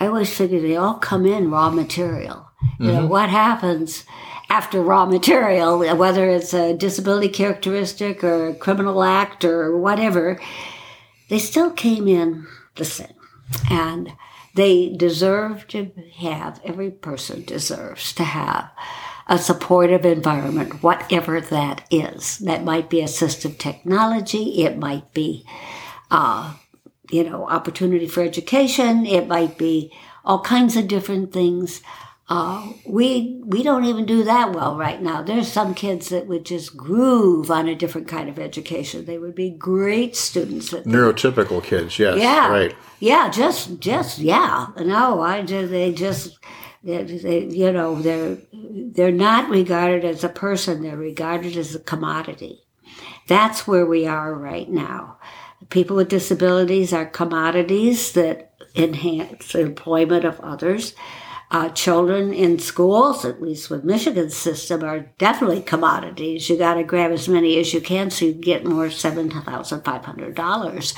[0.00, 2.48] I always figure they all come in raw material.
[2.78, 4.04] You know what happens
[4.48, 10.40] after raw material, whether it's a disability characteristic or a criminal act or whatever,
[11.28, 12.46] they still came in
[12.76, 13.14] the same,
[13.70, 14.12] and
[14.54, 16.60] they deserve to have.
[16.64, 18.70] Every person deserves to have
[19.26, 22.38] a supportive environment, whatever that is.
[22.38, 24.64] That might be assistive technology.
[24.64, 25.46] It might be
[26.10, 26.54] uh,
[27.10, 29.06] you know, opportunity for education.
[29.06, 29.92] It might be
[30.24, 31.82] all kinds of different things.
[32.26, 35.20] Uh, we we don't even do that well right now.
[35.20, 39.04] There's some kids that would just groove on a different kind of education.
[39.04, 40.72] They would be great students.
[40.72, 42.16] At Neurotypical kids, yes.
[42.18, 42.48] yeah.
[42.48, 42.74] Right.
[42.98, 44.68] Yeah, just just yeah.
[44.80, 46.38] No, I they just
[46.84, 50.82] they, you know they're they're not regarded as a person.
[50.82, 52.62] They're regarded as a commodity.
[53.26, 55.18] That's where we are right now.
[55.70, 60.94] People with disabilities are commodities that enhance the employment of others.
[61.50, 66.48] Uh, children in schools, at least with Michigan's system, are definitely commodities.
[66.50, 69.82] You got to grab as many as you can so you get more seven thousand
[69.82, 70.94] five hundred dollars.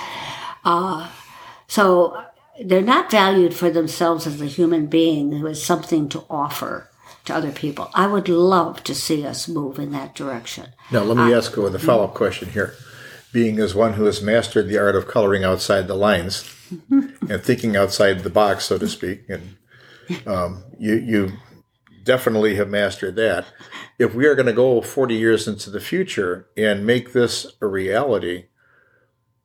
[1.68, 2.25] So
[2.64, 6.90] they're not valued for themselves as a human being who has something to offer
[7.24, 7.90] to other people.
[7.94, 10.72] I would love to see us move in that direction.
[10.90, 12.74] Now, let me ask you the follow up question here.
[13.32, 16.50] Being as one who has mastered the art of coloring outside the lines
[16.90, 19.56] and thinking outside the box, so to speak, and
[20.26, 21.32] um, you, you
[22.02, 23.44] definitely have mastered that.
[23.98, 27.66] If we are going to go 40 years into the future and make this a
[27.66, 28.46] reality,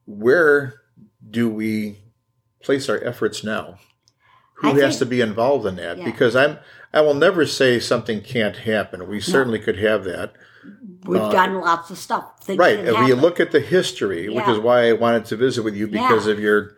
[0.06, 0.82] where
[1.30, 1.97] do we
[2.63, 3.78] place our efforts now?
[4.56, 5.97] Who I has think- to be involved in that?
[5.97, 6.06] Yeah.
[6.06, 6.58] Because I'm,
[6.93, 9.08] I will never say something can't happen.
[9.08, 10.34] We certainly could have that.
[11.06, 12.43] We've done lots of stuff.
[12.43, 12.80] Things Uh, Right.
[12.80, 15.88] If you look at the history, which is why I wanted to visit with you
[15.88, 16.34] because Yeah.
[16.34, 16.74] of your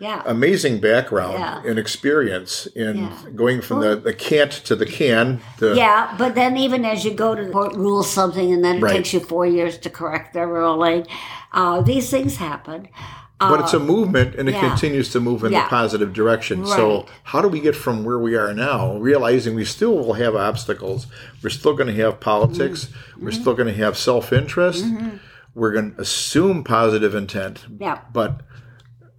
[0.00, 0.22] yeah.
[0.26, 1.62] amazing background Yeah.
[1.64, 3.12] and experience in Yeah.
[3.36, 5.40] going from the, the can't to the can.
[5.58, 8.76] To, Yeah, but then even as you go to the court, rule something, and then
[8.78, 8.94] it Right.
[8.94, 11.06] takes you four years to correct the ruling.
[11.52, 12.88] Uh, these things happen.
[13.40, 14.68] But it's a movement and it yeah.
[14.68, 15.62] continues to move in Yeah.
[15.64, 16.66] the positive direction.
[16.66, 20.34] So, how do we get from where we are now, realizing we still will have
[20.34, 21.06] obstacles?
[21.40, 22.86] We're still going to have politics.
[22.86, 23.24] Mm-hmm.
[23.24, 24.84] We're still going to have self interest.
[25.54, 27.64] We're going to assume positive intent.
[27.78, 28.00] Yeah.
[28.12, 28.40] But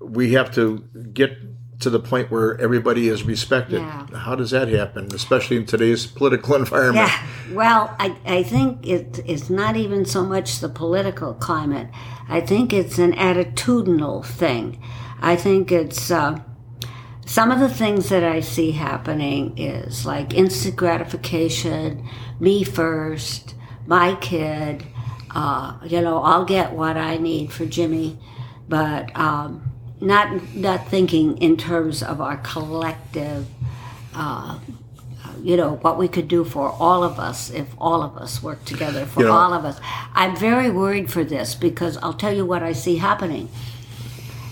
[0.02, 0.80] we have to
[1.14, 1.38] get
[1.80, 3.80] to the point where everybody is respected.
[3.80, 4.08] Yeah.
[4.14, 7.08] How does that happen, especially in today's political environment?
[7.08, 11.88] Yeah, well, I, I think it, it's not even so much the political climate.
[12.30, 14.82] I think it's an attitudinal thing.
[15.20, 16.40] I think it's uh,
[17.26, 22.08] some of the things that I see happening is like instant gratification,
[22.40, 24.86] me first, my kid,
[25.32, 28.18] uh, you know, I'll get what I need for Jimmy,
[28.68, 33.48] but um, not not thinking in terms of our collective.
[34.14, 34.60] Uh,
[35.44, 38.64] you know what we could do for all of us if all of us work
[38.66, 39.80] together for You know- all of us.
[40.14, 43.50] I'm very worried for this because I'll tell you what I see happening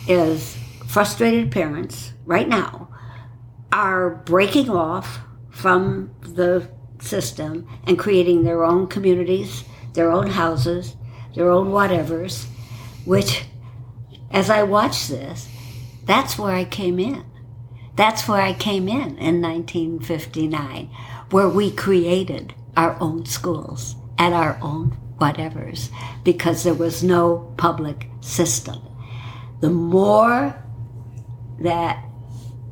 [0.08, 2.88] is frustrated parents right now
[3.72, 5.20] are breaking off
[5.50, 6.70] from the
[7.00, 10.96] system and creating their own communities, their own houses,
[11.36, 12.46] their own whatevers,
[13.06, 13.46] which
[14.32, 15.48] as I watch this,
[16.06, 17.24] that's where I came in.
[17.98, 20.90] That's where I came in in 1959,
[21.32, 25.90] where we created our own schools and our own whatevers
[26.24, 28.82] because there was no public system.
[29.62, 30.64] The more
[31.60, 32.04] that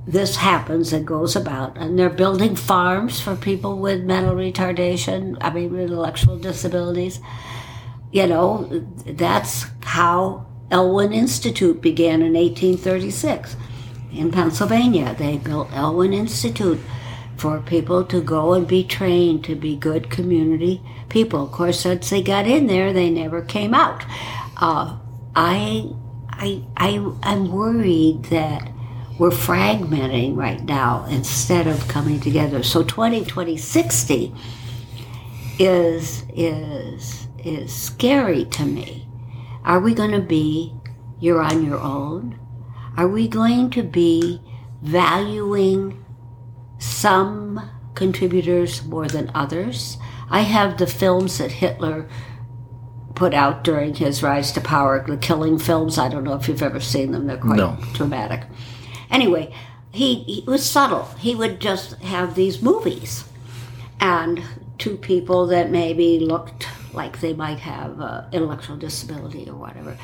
[0.05, 5.49] this happens and goes about, and they're building farms for people with mental retardation, I
[5.49, 7.19] mean, intellectual disabilities.
[8.11, 13.55] You know, that's how Elwyn Institute began in 1836
[14.17, 15.15] in Pennsylvania.
[15.17, 16.79] They built Elwyn Institute
[17.37, 21.43] for people to go and be trained to be good community people.
[21.43, 24.03] Of course, once they got in there, they never came out.
[24.57, 24.97] Uh,
[25.35, 25.89] I,
[26.29, 28.71] I, I, I'm worried that
[29.19, 32.63] we're fragmenting right now instead of coming together.
[32.63, 34.33] So 20, 2060
[35.57, 39.07] is is is scary to me.
[39.63, 40.73] Are we going to be
[41.19, 42.39] you're on your own?
[42.97, 44.41] Are we going to be
[44.81, 46.03] valuing
[46.77, 49.97] some contributors more than others?
[50.29, 52.07] I have the films that Hitler
[53.15, 55.97] put out during his rise to power, the killing films.
[55.97, 57.77] I don't know if you've ever seen them, they're quite No.
[57.93, 58.43] dramatic.
[59.09, 59.53] Anyway,
[59.91, 61.05] he, he was subtle.
[61.19, 63.23] He would just have these movies
[63.99, 64.41] and
[64.77, 69.97] two people that maybe looked like they might have uh, intellectual disability or whatever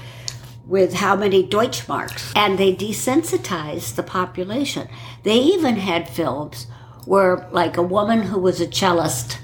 [0.72, 2.32] with how many Deutschmarks.
[2.34, 4.88] And they desensitized the population.
[5.24, 6.68] They even had films
[7.06, 9.40] where, like, a woman who was a cellist,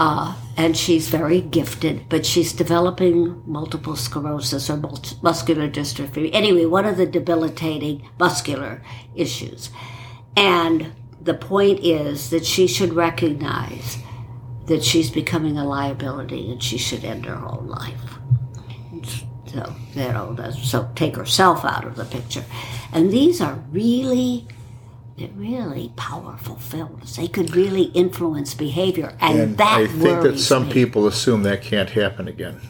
[0.00, 4.76] uh, and she's very gifted, but she's developing multiple sclerosis or
[5.22, 6.30] muscular dystrophy.
[6.32, 8.82] Anyway, one of the debilitating muscular
[9.14, 9.70] issues.
[10.36, 13.98] And the point is that she should recognize
[14.66, 18.18] that she's becoming a liability and she should end her own life.
[19.54, 22.44] So, you know, so take herself out of the picture.
[22.92, 24.48] And these are really,
[25.36, 27.14] really powerful films.
[27.16, 29.16] They could really influence behavior.
[29.20, 30.72] And, And that I think that some me.
[30.72, 32.60] people assume that can't happen again.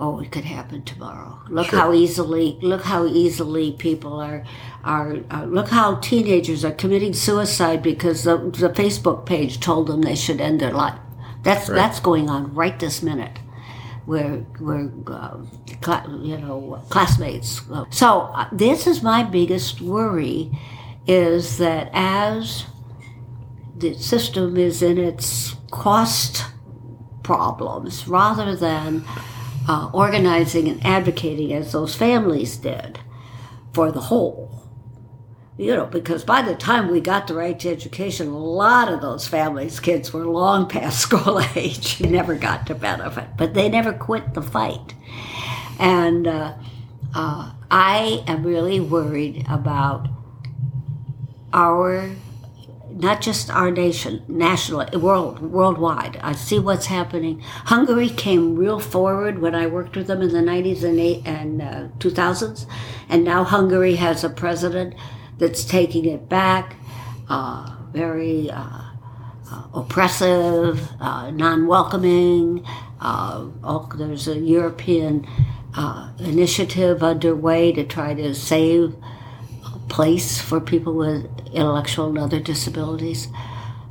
[0.00, 1.40] Oh, it could happen tomorrow.
[1.48, 1.78] Look Sure.
[1.80, 4.44] how easily, look how easily people are,
[4.84, 5.16] are.
[5.30, 10.14] Uh, look how teenagers are committing suicide because the, the Facebook page told them they
[10.16, 10.98] should end their life.
[11.42, 13.38] That's that's going on right this minute.
[14.08, 15.36] Where where uh,
[15.82, 17.60] cla- you know classmates.
[17.90, 20.50] So uh, this is my biggest worry,
[21.06, 22.64] is that as
[23.76, 26.44] the system is in its cost
[27.22, 29.04] problems rather than
[29.68, 32.98] uh, organizing and advocating as those families did
[33.74, 34.57] for the whole.
[35.58, 39.00] You know, because by the time we got the right to education, a lot of
[39.00, 41.98] those families' kids were long past school age.
[41.98, 44.94] They never got to benefit, but they never quit the fight.
[45.80, 46.54] And uh,
[47.12, 50.08] uh, I am really worried about
[51.52, 52.08] our
[52.90, 56.18] not just our nation, national, world, worldwide.
[56.22, 57.40] I see what's happening.
[57.40, 61.62] Hungary came real forward when I worked with them in the 90s and, eight, and
[61.62, 62.66] uh, 2000s,
[63.08, 64.94] and now Hungary has a president
[65.38, 66.76] that's taking it back,
[67.28, 68.82] uh, very uh,
[69.50, 72.64] uh, oppressive, uh, non-welcoming.
[73.00, 73.46] Uh,
[73.96, 75.26] there's a European
[76.18, 78.96] initiative underway to try to save
[79.64, 83.28] a place for people with intellectual and other disabilities.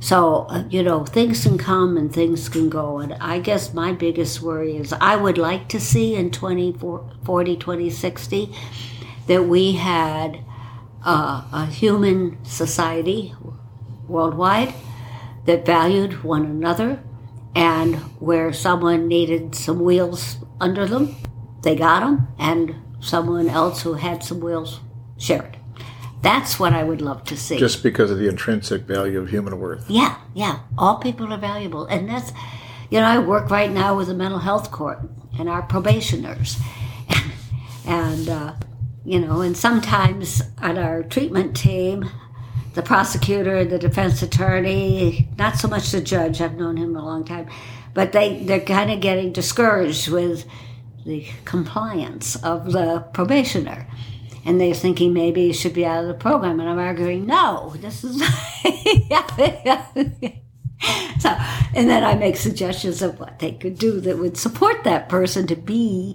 [0.00, 2.98] So, you know, things can come and things can go.
[2.98, 8.54] And I guess my biggest worry is I would like to see in 2040, 2060
[9.26, 10.44] that we had
[11.08, 13.34] uh, a human society
[14.06, 14.74] worldwide
[15.46, 17.02] that valued one another
[17.54, 21.16] and where someone needed some wheels under them,
[21.62, 24.80] they got them, and someone else who had some wheels
[25.16, 25.56] shared.
[26.20, 27.58] That's what I would love to see.
[27.58, 29.88] Just because of the intrinsic value of human worth.
[29.88, 30.60] yeah, yeah.
[30.76, 31.86] All people are valuable.
[31.86, 32.32] And that's,
[32.90, 34.98] you know, I work right now with a mental health court
[35.38, 36.58] and our probationers.
[37.86, 38.52] and, uh,
[39.08, 42.10] you know, and sometimes on our treatment team,
[42.74, 46.42] the prosecutor, the defense attorney, not so much the judge.
[46.42, 47.48] I've known him a long time,
[47.94, 50.44] but they they're kind of getting discouraged with
[51.06, 53.86] the compliance of the probationer.
[54.44, 56.60] And they're thinking maybe he should be out of the program.
[56.60, 58.20] And I'm arguing, no, this is.
[61.18, 61.30] so,
[61.74, 65.46] and then I make suggestions of what they could do that would support that person
[65.46, 66.14] to be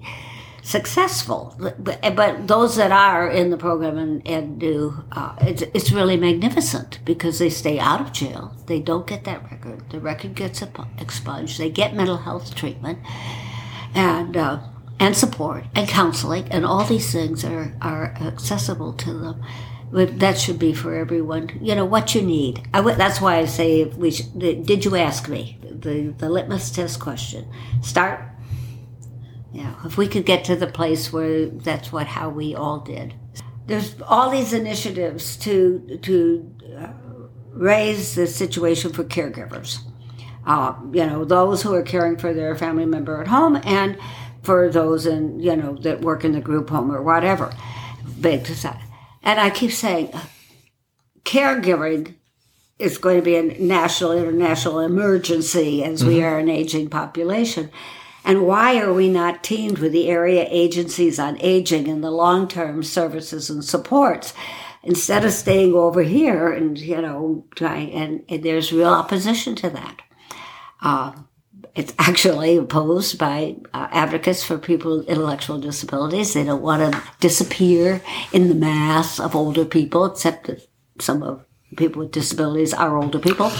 [0.63, 1.55] successful.
[1.77, 6.17] But, but those that are in the program and, and do, uh, it's, it's really
[6.17, 8.55] magnificent because they stay out of jail.
[8.67, 9.89] They don't get that record.
[9.91, 10.63] The record gets
[10.97, 11.59] expunged.
[11.59, 12.99] They get mental health treatment
[13.93, 14.59] and, uh,
[14.99, 19.43] and support and counseling and all these things are, are accessible to them
[19.93, 21.59] But that should be for everyone.
[21.61, 22.67] You know what you need.
[22.73, 24.09] that's why I say we.
[24.09, 27.45] Should, did you ask me the the litmus test question?
[27.83, 28.32] Start.
[29.53, 33.13] Yeah, if we could get to the place where that's what how we all did.
[33.67, 36.87] There's all these initiatives to to uh,
[37.51, 39.77] raise the situation for caregivers.
[40.45, 43.97] Uh, you know, those who are caring for their family member at home and
[44.41, 47.53] for those in you know that work in the group home or whatever.
[48.19, 48.49] Big.
[49.21, 50.11] And I keep saying,
[51.23, 52.15] caregiving
[52.79, 56.09] is going to be a national, international emergency as mm-hmm.
[56.09, 57.69] we are an aging population.
[58.23, 62.47] And why are we not teamed with the area agencies on aging and the long
[62.47, 64.33] term services and supports?
[64.85, 69.69] Instead of staying over here and, you know, trying, and, and there's real opposition to
[69.69, 70.01] that.
[70.81, 71.13] Uh,
[71.75, 76.33] it's actually opposed by uh, advocates for people with intellectual disabilities.
[76.33, 78.01] They don't want to disappear
[78.31, 80.67] in the mass of older people, except that
[80.99, 83.51] some of people with disabilities are older people.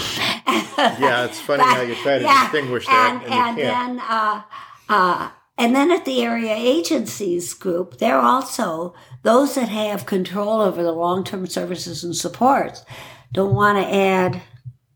[0.76, 3.22] yeah, it's funny but, how you try to yeah, distinguish that.
[3.22, 4.42] And, and, and then, uh,
[4.88, 10.82] uh, and then at the area agencies group, they're also those that have control over
[10.82, 12.84] the long term services and supports
[13.32, 14.42] don't want to add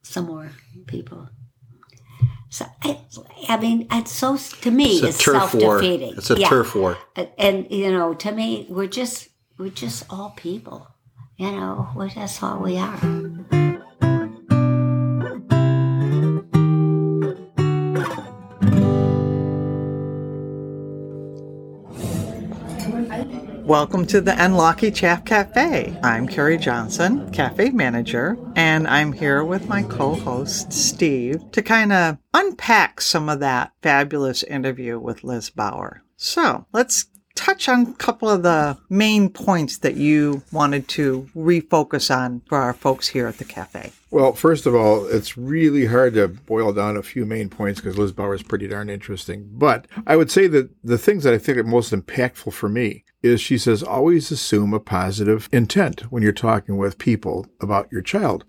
[0.03, 0.51] some more
[0.87, 1.29] people.
[2.51, 3.01] So I,
[3.49, 6.15] I mean, it's so to me, it's, it's self defeating.
[6.17, 6.49] It's a yeah.
[6.49, 6.97] turf war.
[7.37, 10.89] And you know, to me, we're just we're just all people.
[11.41, 12.99] You know, just all we are.
[23.63, 25.97] Welcome to the Enlocky Chaff Cafe.
[26.03, 32.19] I'm Carrie Johnson, cafe manager, and I'm here with my co-host Steve to kind of
[32.35, 36.03] unpack some of that fabulous interview with Liz Bauer.
[36.17, 37.05] So let's
[37.49, 42.59] touch on a couple of the main points that you wanted to refocus on for
[42.59, 43.91] our folks here at the cafe.
[44.11, 47.97] Well, first of all, it's really hard to boil down a few main points because
[47.97, 49.49] Liz Bauer is pretty darn interesting.
[49.51, 53.05] But I would say that the things that I think are most impactful for me
[53.23, 58.03] is she says always assume a positive intent when you're talking with people about your
[58.03, 58.45] child.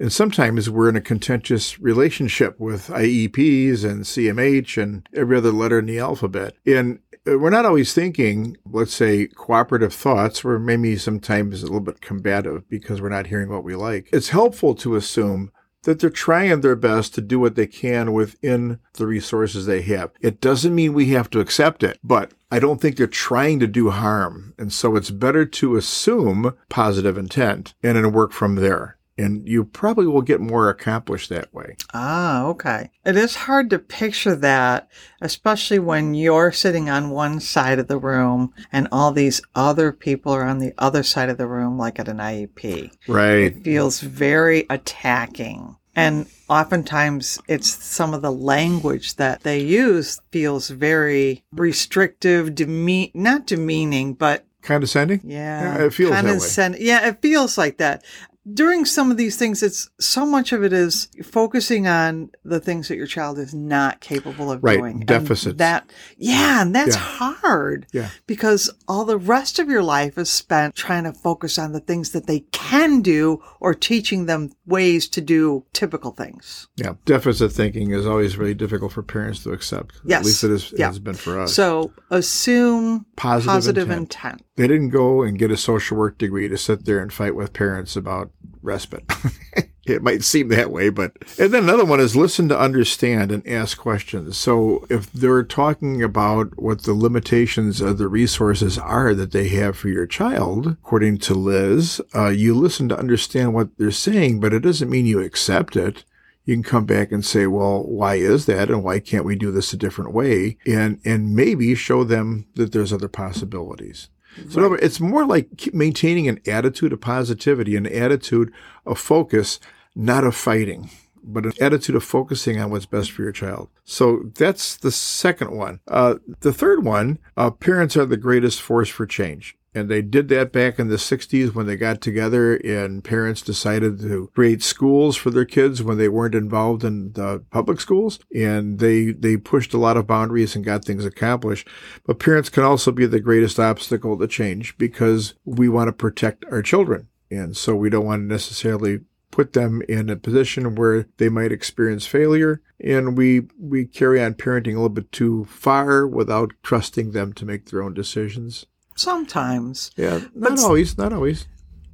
[0.00, 5.78] And sometimes we're in a contentious relationship with IEPs and CMH and every other letter
[5.78, 6.54] in the alphabet.
[6.64, 10.42] And Uh, we're not always thinking, let's say, cooperative thoughts.
[10.42, 14.08] We're maybe sometimes a little bit combative because we're not hearing what we like.
[14.12, 15.52] It's helpful to assume
[15.82, 20.10] that they're trying their best to do what they can within the resources they have.
[20.20, 23.66] It doesn't mean we have to accept it, but I don't think they're trying to
[23.66, 24.54] do harm.
[24.58, 29.64] And so it's better to assume positive intent and then work from there and you
[29.64, 31.76] probably will get more accomplished that way.
[31.94, 32.90] Ah, okay.
[33.04, 34.88] It is hard to picture that,
[35.20, 40.32] especially when you're sitting on one side of the room and all these other people
[40.32, 42.90] are on the other side of the room, like at an IEP.
[43.06, 43.56] Right.
[43.56, 45.76] It feels very attacking.
[45.96, 53.46] And oftentimes it's some of the language that they use feels very restrictive, deme- not
[53.46, 55.20] demeaning, but condescending.
[55.24, 56.86] Yeah, yeah it feels condescend- that way.
[56.86, 58.04] Yeah, it feels like that
[58.52, 62.88] during some of these things, it's so much of it is focusing on the things
[62.88, 64.78] that your child is not capable of right.
[64.78, 65.00] doing.
[65.00, 65.58] Deficits.
[65.58, 67.00] that, yeah, and that's yeah.
[67.00, 67.86] hard.
[67.92, 68.10] Yeah.
[68.26, 72.10] Because all the rest of your life is spent trying to focus on the things
[72.10, 76.68] that they can do or teaching them ways to do typical things.
[76.76, 76.94] Yeah.
[77.04, 80.00] Deficit thinking is always really difficult for parents to accept.
[80.04, 80.20] Yes.
[80.20, 80.86] At least it, is, yeah.
[80.86, 81.54] it has been for us.
[81.54, 84.00] So assume positive, positive intent.
[84.00, 84.42] intent.
[84.60, 87.54] They didn't go and get a social work degree to sit there and fight with
[87.54, 88.30] parents about
[88.60, 89.10] respite.
[89.86, 93.46] it might seem that way, but and then another one is listen to understand and
[93.48, 94.36] ask questions.
[94.36, 99.78] So if they're talking about what the limitations of the resources are that they have
[99.78, 104.52] for your child, according to Liz, uh, you listen to understand what they're saying, but
[104.52, 106.04] it doesn't mean you accept it
[106.44, 108.70] you can come back and say, well, why is that?
[108.70, 110.56] And why can't we do this a different way?
[110.66, 114.08] And, and maybe show them that there's other possibilities.
[114.48, 118.52] So words, it's more like maintaining an attitude of positivity, an attitude
[118.86, 119.60] of focus,
[119.94, 120.90] not of fighting,
[121.22, 123.68] but an attitude of focusing on what's best for your child.
[123.84, 125.80] So that's the second one.
[125.88, 129.56] Uh, the third one, uh, parents are the greatest force for change.
[129.74, 134.00] And they did that back in the 60s when they got together and parents decided
[134.00, 138.18] to create schools for their kids when they weren't involved in the public schools.
[138.34, 141.68] And they, they pushed a lot of boundaries and got things accomplished.
[142.04, 146.44] But parents can also be the greatest obstacle to change because we want to protect
[146.50, 147.08] our children.
[147.30, 149.00] And so we don't want to necessarily
[149.30, 154.34] put them in a position where they might experience failure and we we carry on
[154.34, 158.66] parenting a little bit too far without trusting them to make their own decisions
[159.00, 159.90] Sometimes.
[159.96, 161.46] yeah not But- always not always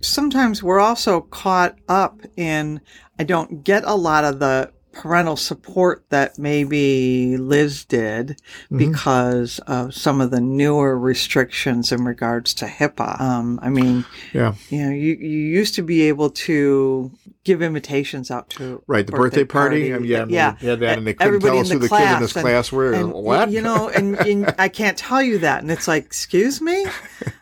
[0.02, 2.80] Sometimes we're also caught up in,
[3.18, 8.40] I don't get a lot of the parental support that maybe Liz did
[8.76, 13.20] because of some of the newer restrictions in regards to HIPAA.
[13.20, 17.10] Um, I mean, yeah you know, you, you used to be able to
[17.46, 20.74] give invitations out to right the birthday, party, um, I mean, yeah, yeah.
[20.74, 22.44] that and they couldn't Everybody tell us the who the kids in this class, and-
[22.44, 25.62] class were and, what You know, and, and I can't tell you that.
[25.62, 26.86] And it's like, excuse me?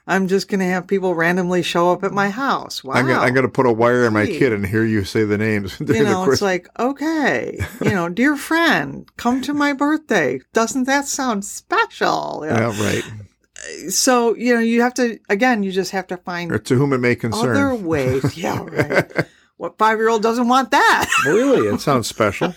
[0.07, 2.84] I'm just going to have people randomly show up at my house.
[2.84, 2.94] Wow.
[2.94, 6.05] I'm, gonna, put a wire in my kid and hear you say the names you
[6.05, 10.40] know, it's like, okay, you know, dear friend, come to my birthday.
[10.52, 12.42] Doesn't that sound special?
[12.44, 12.70] You know?
[12.72, 13.05] yeah, right.
[13.07, 16.74] Uh, so, you know, you have to, again, you just have to find Or to
[16.74, 17.57] whom it may concern.
[17.57, 18.36] other ways.
[18.36, 19.26] Yeah, right.
[19.64, 21.08] What five year old doesn't want that?
[21.26, 22.54] really, it sounds special.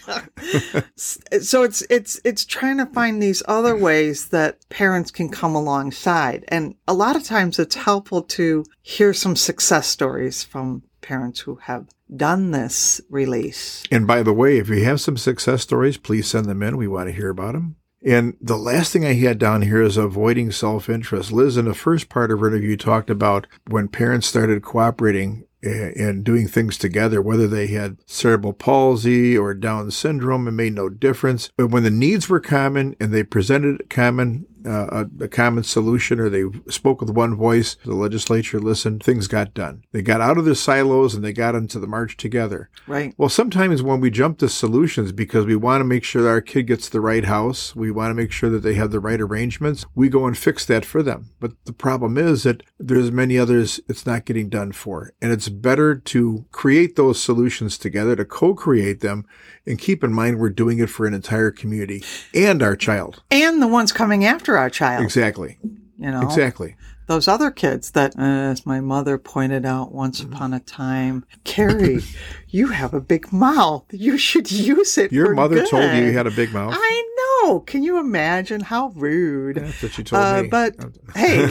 [0.97, 6.43] so it's it's it's trying to find these other ways that parents can come alongside
[6.49, 11.55] and a lot of times it's helpful to hear some success stories from parents who
[11.55, 16.27] have done this release And by the way, if you have some success stories, please
[16.27, 16.77] send them in.
[16.77, 17.77] We want to hear about them.
[18.05, 21.31] And the last thing I had down here is avoiding self interest.
[21.31, 26.23] Liz, in the first part of her interview, talked about when parents started cooperating and
[26.23, 31.49] doing things together, whether they had cerebral palsy or Down syndrome, it made no difference.
[31.57, 36.19] But when the needs were common and they presented common uh, a, a common solution
[36.19, 39.83] or they spoke with one voice, the legislature listened, things got done.
[39.91, 42.69] They got out of their silos and they got into the march together.
[42.87, 46.29] right Well, sometimes when we jump to solutions because we want to make sure that
[46.29, 48.99] our kid gets the right house, we want to make sure that they have the
[48.99, 51.31] right arrangements, we go and fix that for them.
[51.39, 55.13] But the problem is that there's many others it's not getting done for.
[55.21, 59.25] And it's better to create those solutions together, to co-create them,
[59.65, 62.03] and keep in mind we're doing it for an entire community
[62.33, 63.21] and our child.
[63.31, 65.57] and the ones coming after our child Exactly.
[65.97, 66.75] you know Exactly.
[67.07, 70.33] those other kids that uh, as my mother pointed out once Mm-hmm.
[70.33, 72.01] upon a time carrie
[72.49, 76.27] you have a big mouth you should use it Your mother told you you had
[76.27, 76.73] a big mouth.
[76.75, 77.03] I
[77.43, 77.59] know.
[77.61, 79.55] Can you imagine how rude?
[79.57, 80.47] That's what you told Uh, me.
[80.49, 80.75] but
[81.15, 81.47] hey,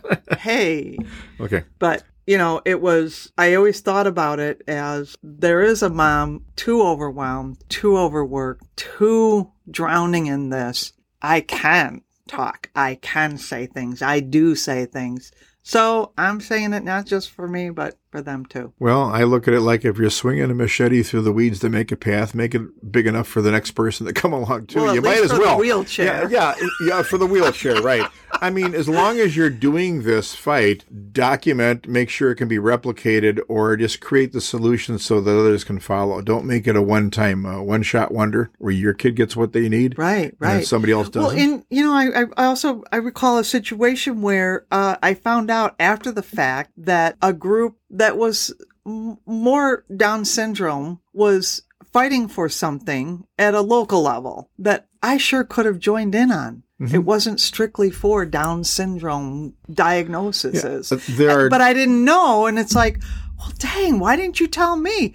[0.38, 0.98] hey,
[1.40, 1.64] okay.
[1.78, 6.44] but you know, it was, I always thought about it as there is a mom
[6.56, 10.92] too overwhelmed, too overworked, too drowning in this.
[11.22, 12.70] I can talk.
[12.74, 14.02] I can say things.
[14.02, 15.32] I do say things.
[15.62, 18.72] So I'm saying it not just for me, but for them too.
[18.78, 21.68] Well, I look at it like if you're swinging a machete through the weeds to
[21.68, 24.80] make a path, make it big enough for the next person to come along too.
[24.82, 25.58] Well, you might as for the well.
[25.58, 26.30] wheelchair.
[26.30, 28.08] Yeah, yeah, yeah, for the wheelchair, right.
[28.32, 32.56] I mean, as long as you're doing this fight, document, make sure it can be
[32.58, 36.20] replicated, or just create the solution so that others can follow.
[36.22, 39.98] Don't make it a one-time, uh, one-shot wonder where your kid gets what they need,
[39.98, 40.66] Right, and right.
[40.66, 41.38] somebody else doesn't.
[41.38, 45.50] and you know, I, I- I also I recall a situation where uh, I found
[45.50, 48.52] out after the fact that a group that was
[48.86, 51.62] m- more Down syndrome was
[51.92, 56.62] fighting for something at a local level that I sure could have joined in on.
[56.80, 56.94] Mm-hmm.
[56.94, 62.58] It wasn't strictly for Down syndrome diagnoses, but there are- but I didn't know, and
[62.58, 63.00] it's like,
[63.38, 65.14] well, dang, why didn't you tell me?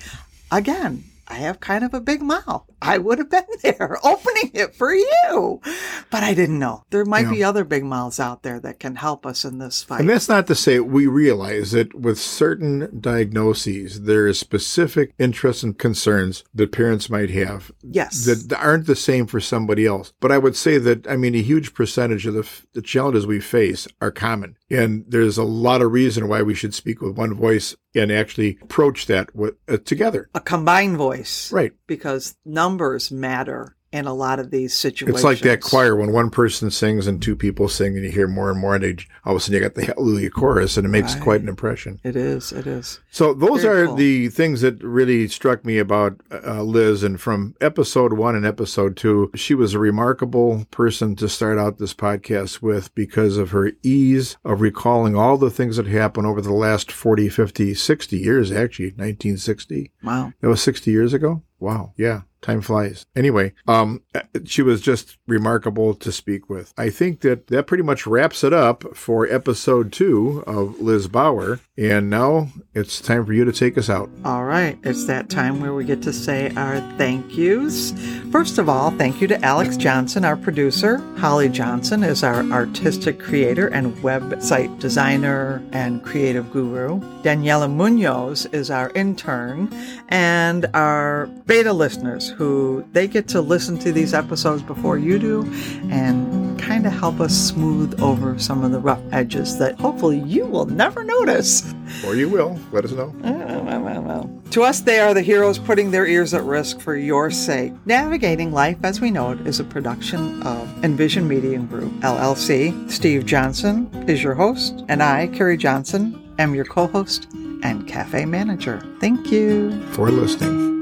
[0.51, 2.65] Again, I have kind of a big mouth.
[2.81, 5.61] I would have been there opening it for you.
[6.09, 6.83] But I didn't know.
[6.89, 10.01] There might be other big mouths out there that can help us in this fight.
[10.01, 15.63] And that's not to say we realize that with certain diagnoses, there is specific interests
[15.63, 18.25] and concerns that parents might have yes.
[18.25, 20.13] that aren't the same for somebody else.
[20.19, 23.39] But I would say that, I mean, a huge percentage of the, the challenges we
[23.39, 24.57] face are common.
[24.69, 28.57] And there's a lot of reason why we should speak with one voice and actually
[28.61, 30.29] approach that with, uh, together.
[30.33, 31.51] a combined voice.
[31.51, 31.73] Right.
[31.87, 32.35] Because
[32.71, 35.17] numbers matter in a lot of these situations.
[35.17, 38.25] It's like that choir when one person sings and two people sing, and you hear
[38.25, 38.95] more and more, and they,
[39.25, 41.21] all of a sudden you got the Hallelujah chorus, and it makes Right.
[41.23, 41.99] quite an impression.
[42.01, 42.53] It is.
[42.53, 43.01] It is.
[43.11, 43.95] So those Very are cool.
[43.97, 47.03] the things that really struck me about uh, Liz.
[47.03, 51.77] And from episode one and episode two, she was a remarkable person to start out
[51.77, 56.39] this podcast with because of her ease of recalling all the things that happened over
[56.39, 59.91] the last 40, 50, 60 years, actually, 1960.
[60.01, 60.31] Wow.
[60.39, 61.43] That was 60 years ago?
[61.59, 61.91] Wow.
[61.97, 62.21] Yeah.
[62.41, 63.05] Time flies.
[63.15, 64.01] Anyway, um,
[64.45, 66.73] she was just remarkable to speak with.
[66.77, 71.59] I think that that pretty much wraps it up for episode two of Liz Bauer.
[71.77, 74.09] And now it's time for you to take us out.
[74.25, 77.91] All right, it's that time where we get to say our thank yous.
[78.31, 80.97] First of all, thank you to Alex Johnson, our producer.
[81.17, 86.99] Holly Johnson is our artistic creator and website designer and creative guru.
[87.23, 89.69] Daniela Munoz is our intern.
[90.09, 95.43] And our beta listeners, who they get to listen to these episodes before you do
[95.89, 100.45] and kind of help us smooth over some of the rough edges that hopefully you
[100.45, 101.73] will never notice.
[102.05, 102.59] Or you will.
[102.71, 103.13] Let us know.
[103.21, 104.41] Well, well, well.
[104.51, 107.73] To us, they are the heroes putting their ears at risk for your sake.
[107.85, 112.89] Navigating Life as We Know It is a production of Envision Media Group, LLC.
[112.89, 117.27] Steve Johnson is your host, and I, Carrie Johnson, am your co host
[117.63, 118.81] and cafe manager.
[118.99, 119.81] Thank you.
[119.87, 120.80] For listening.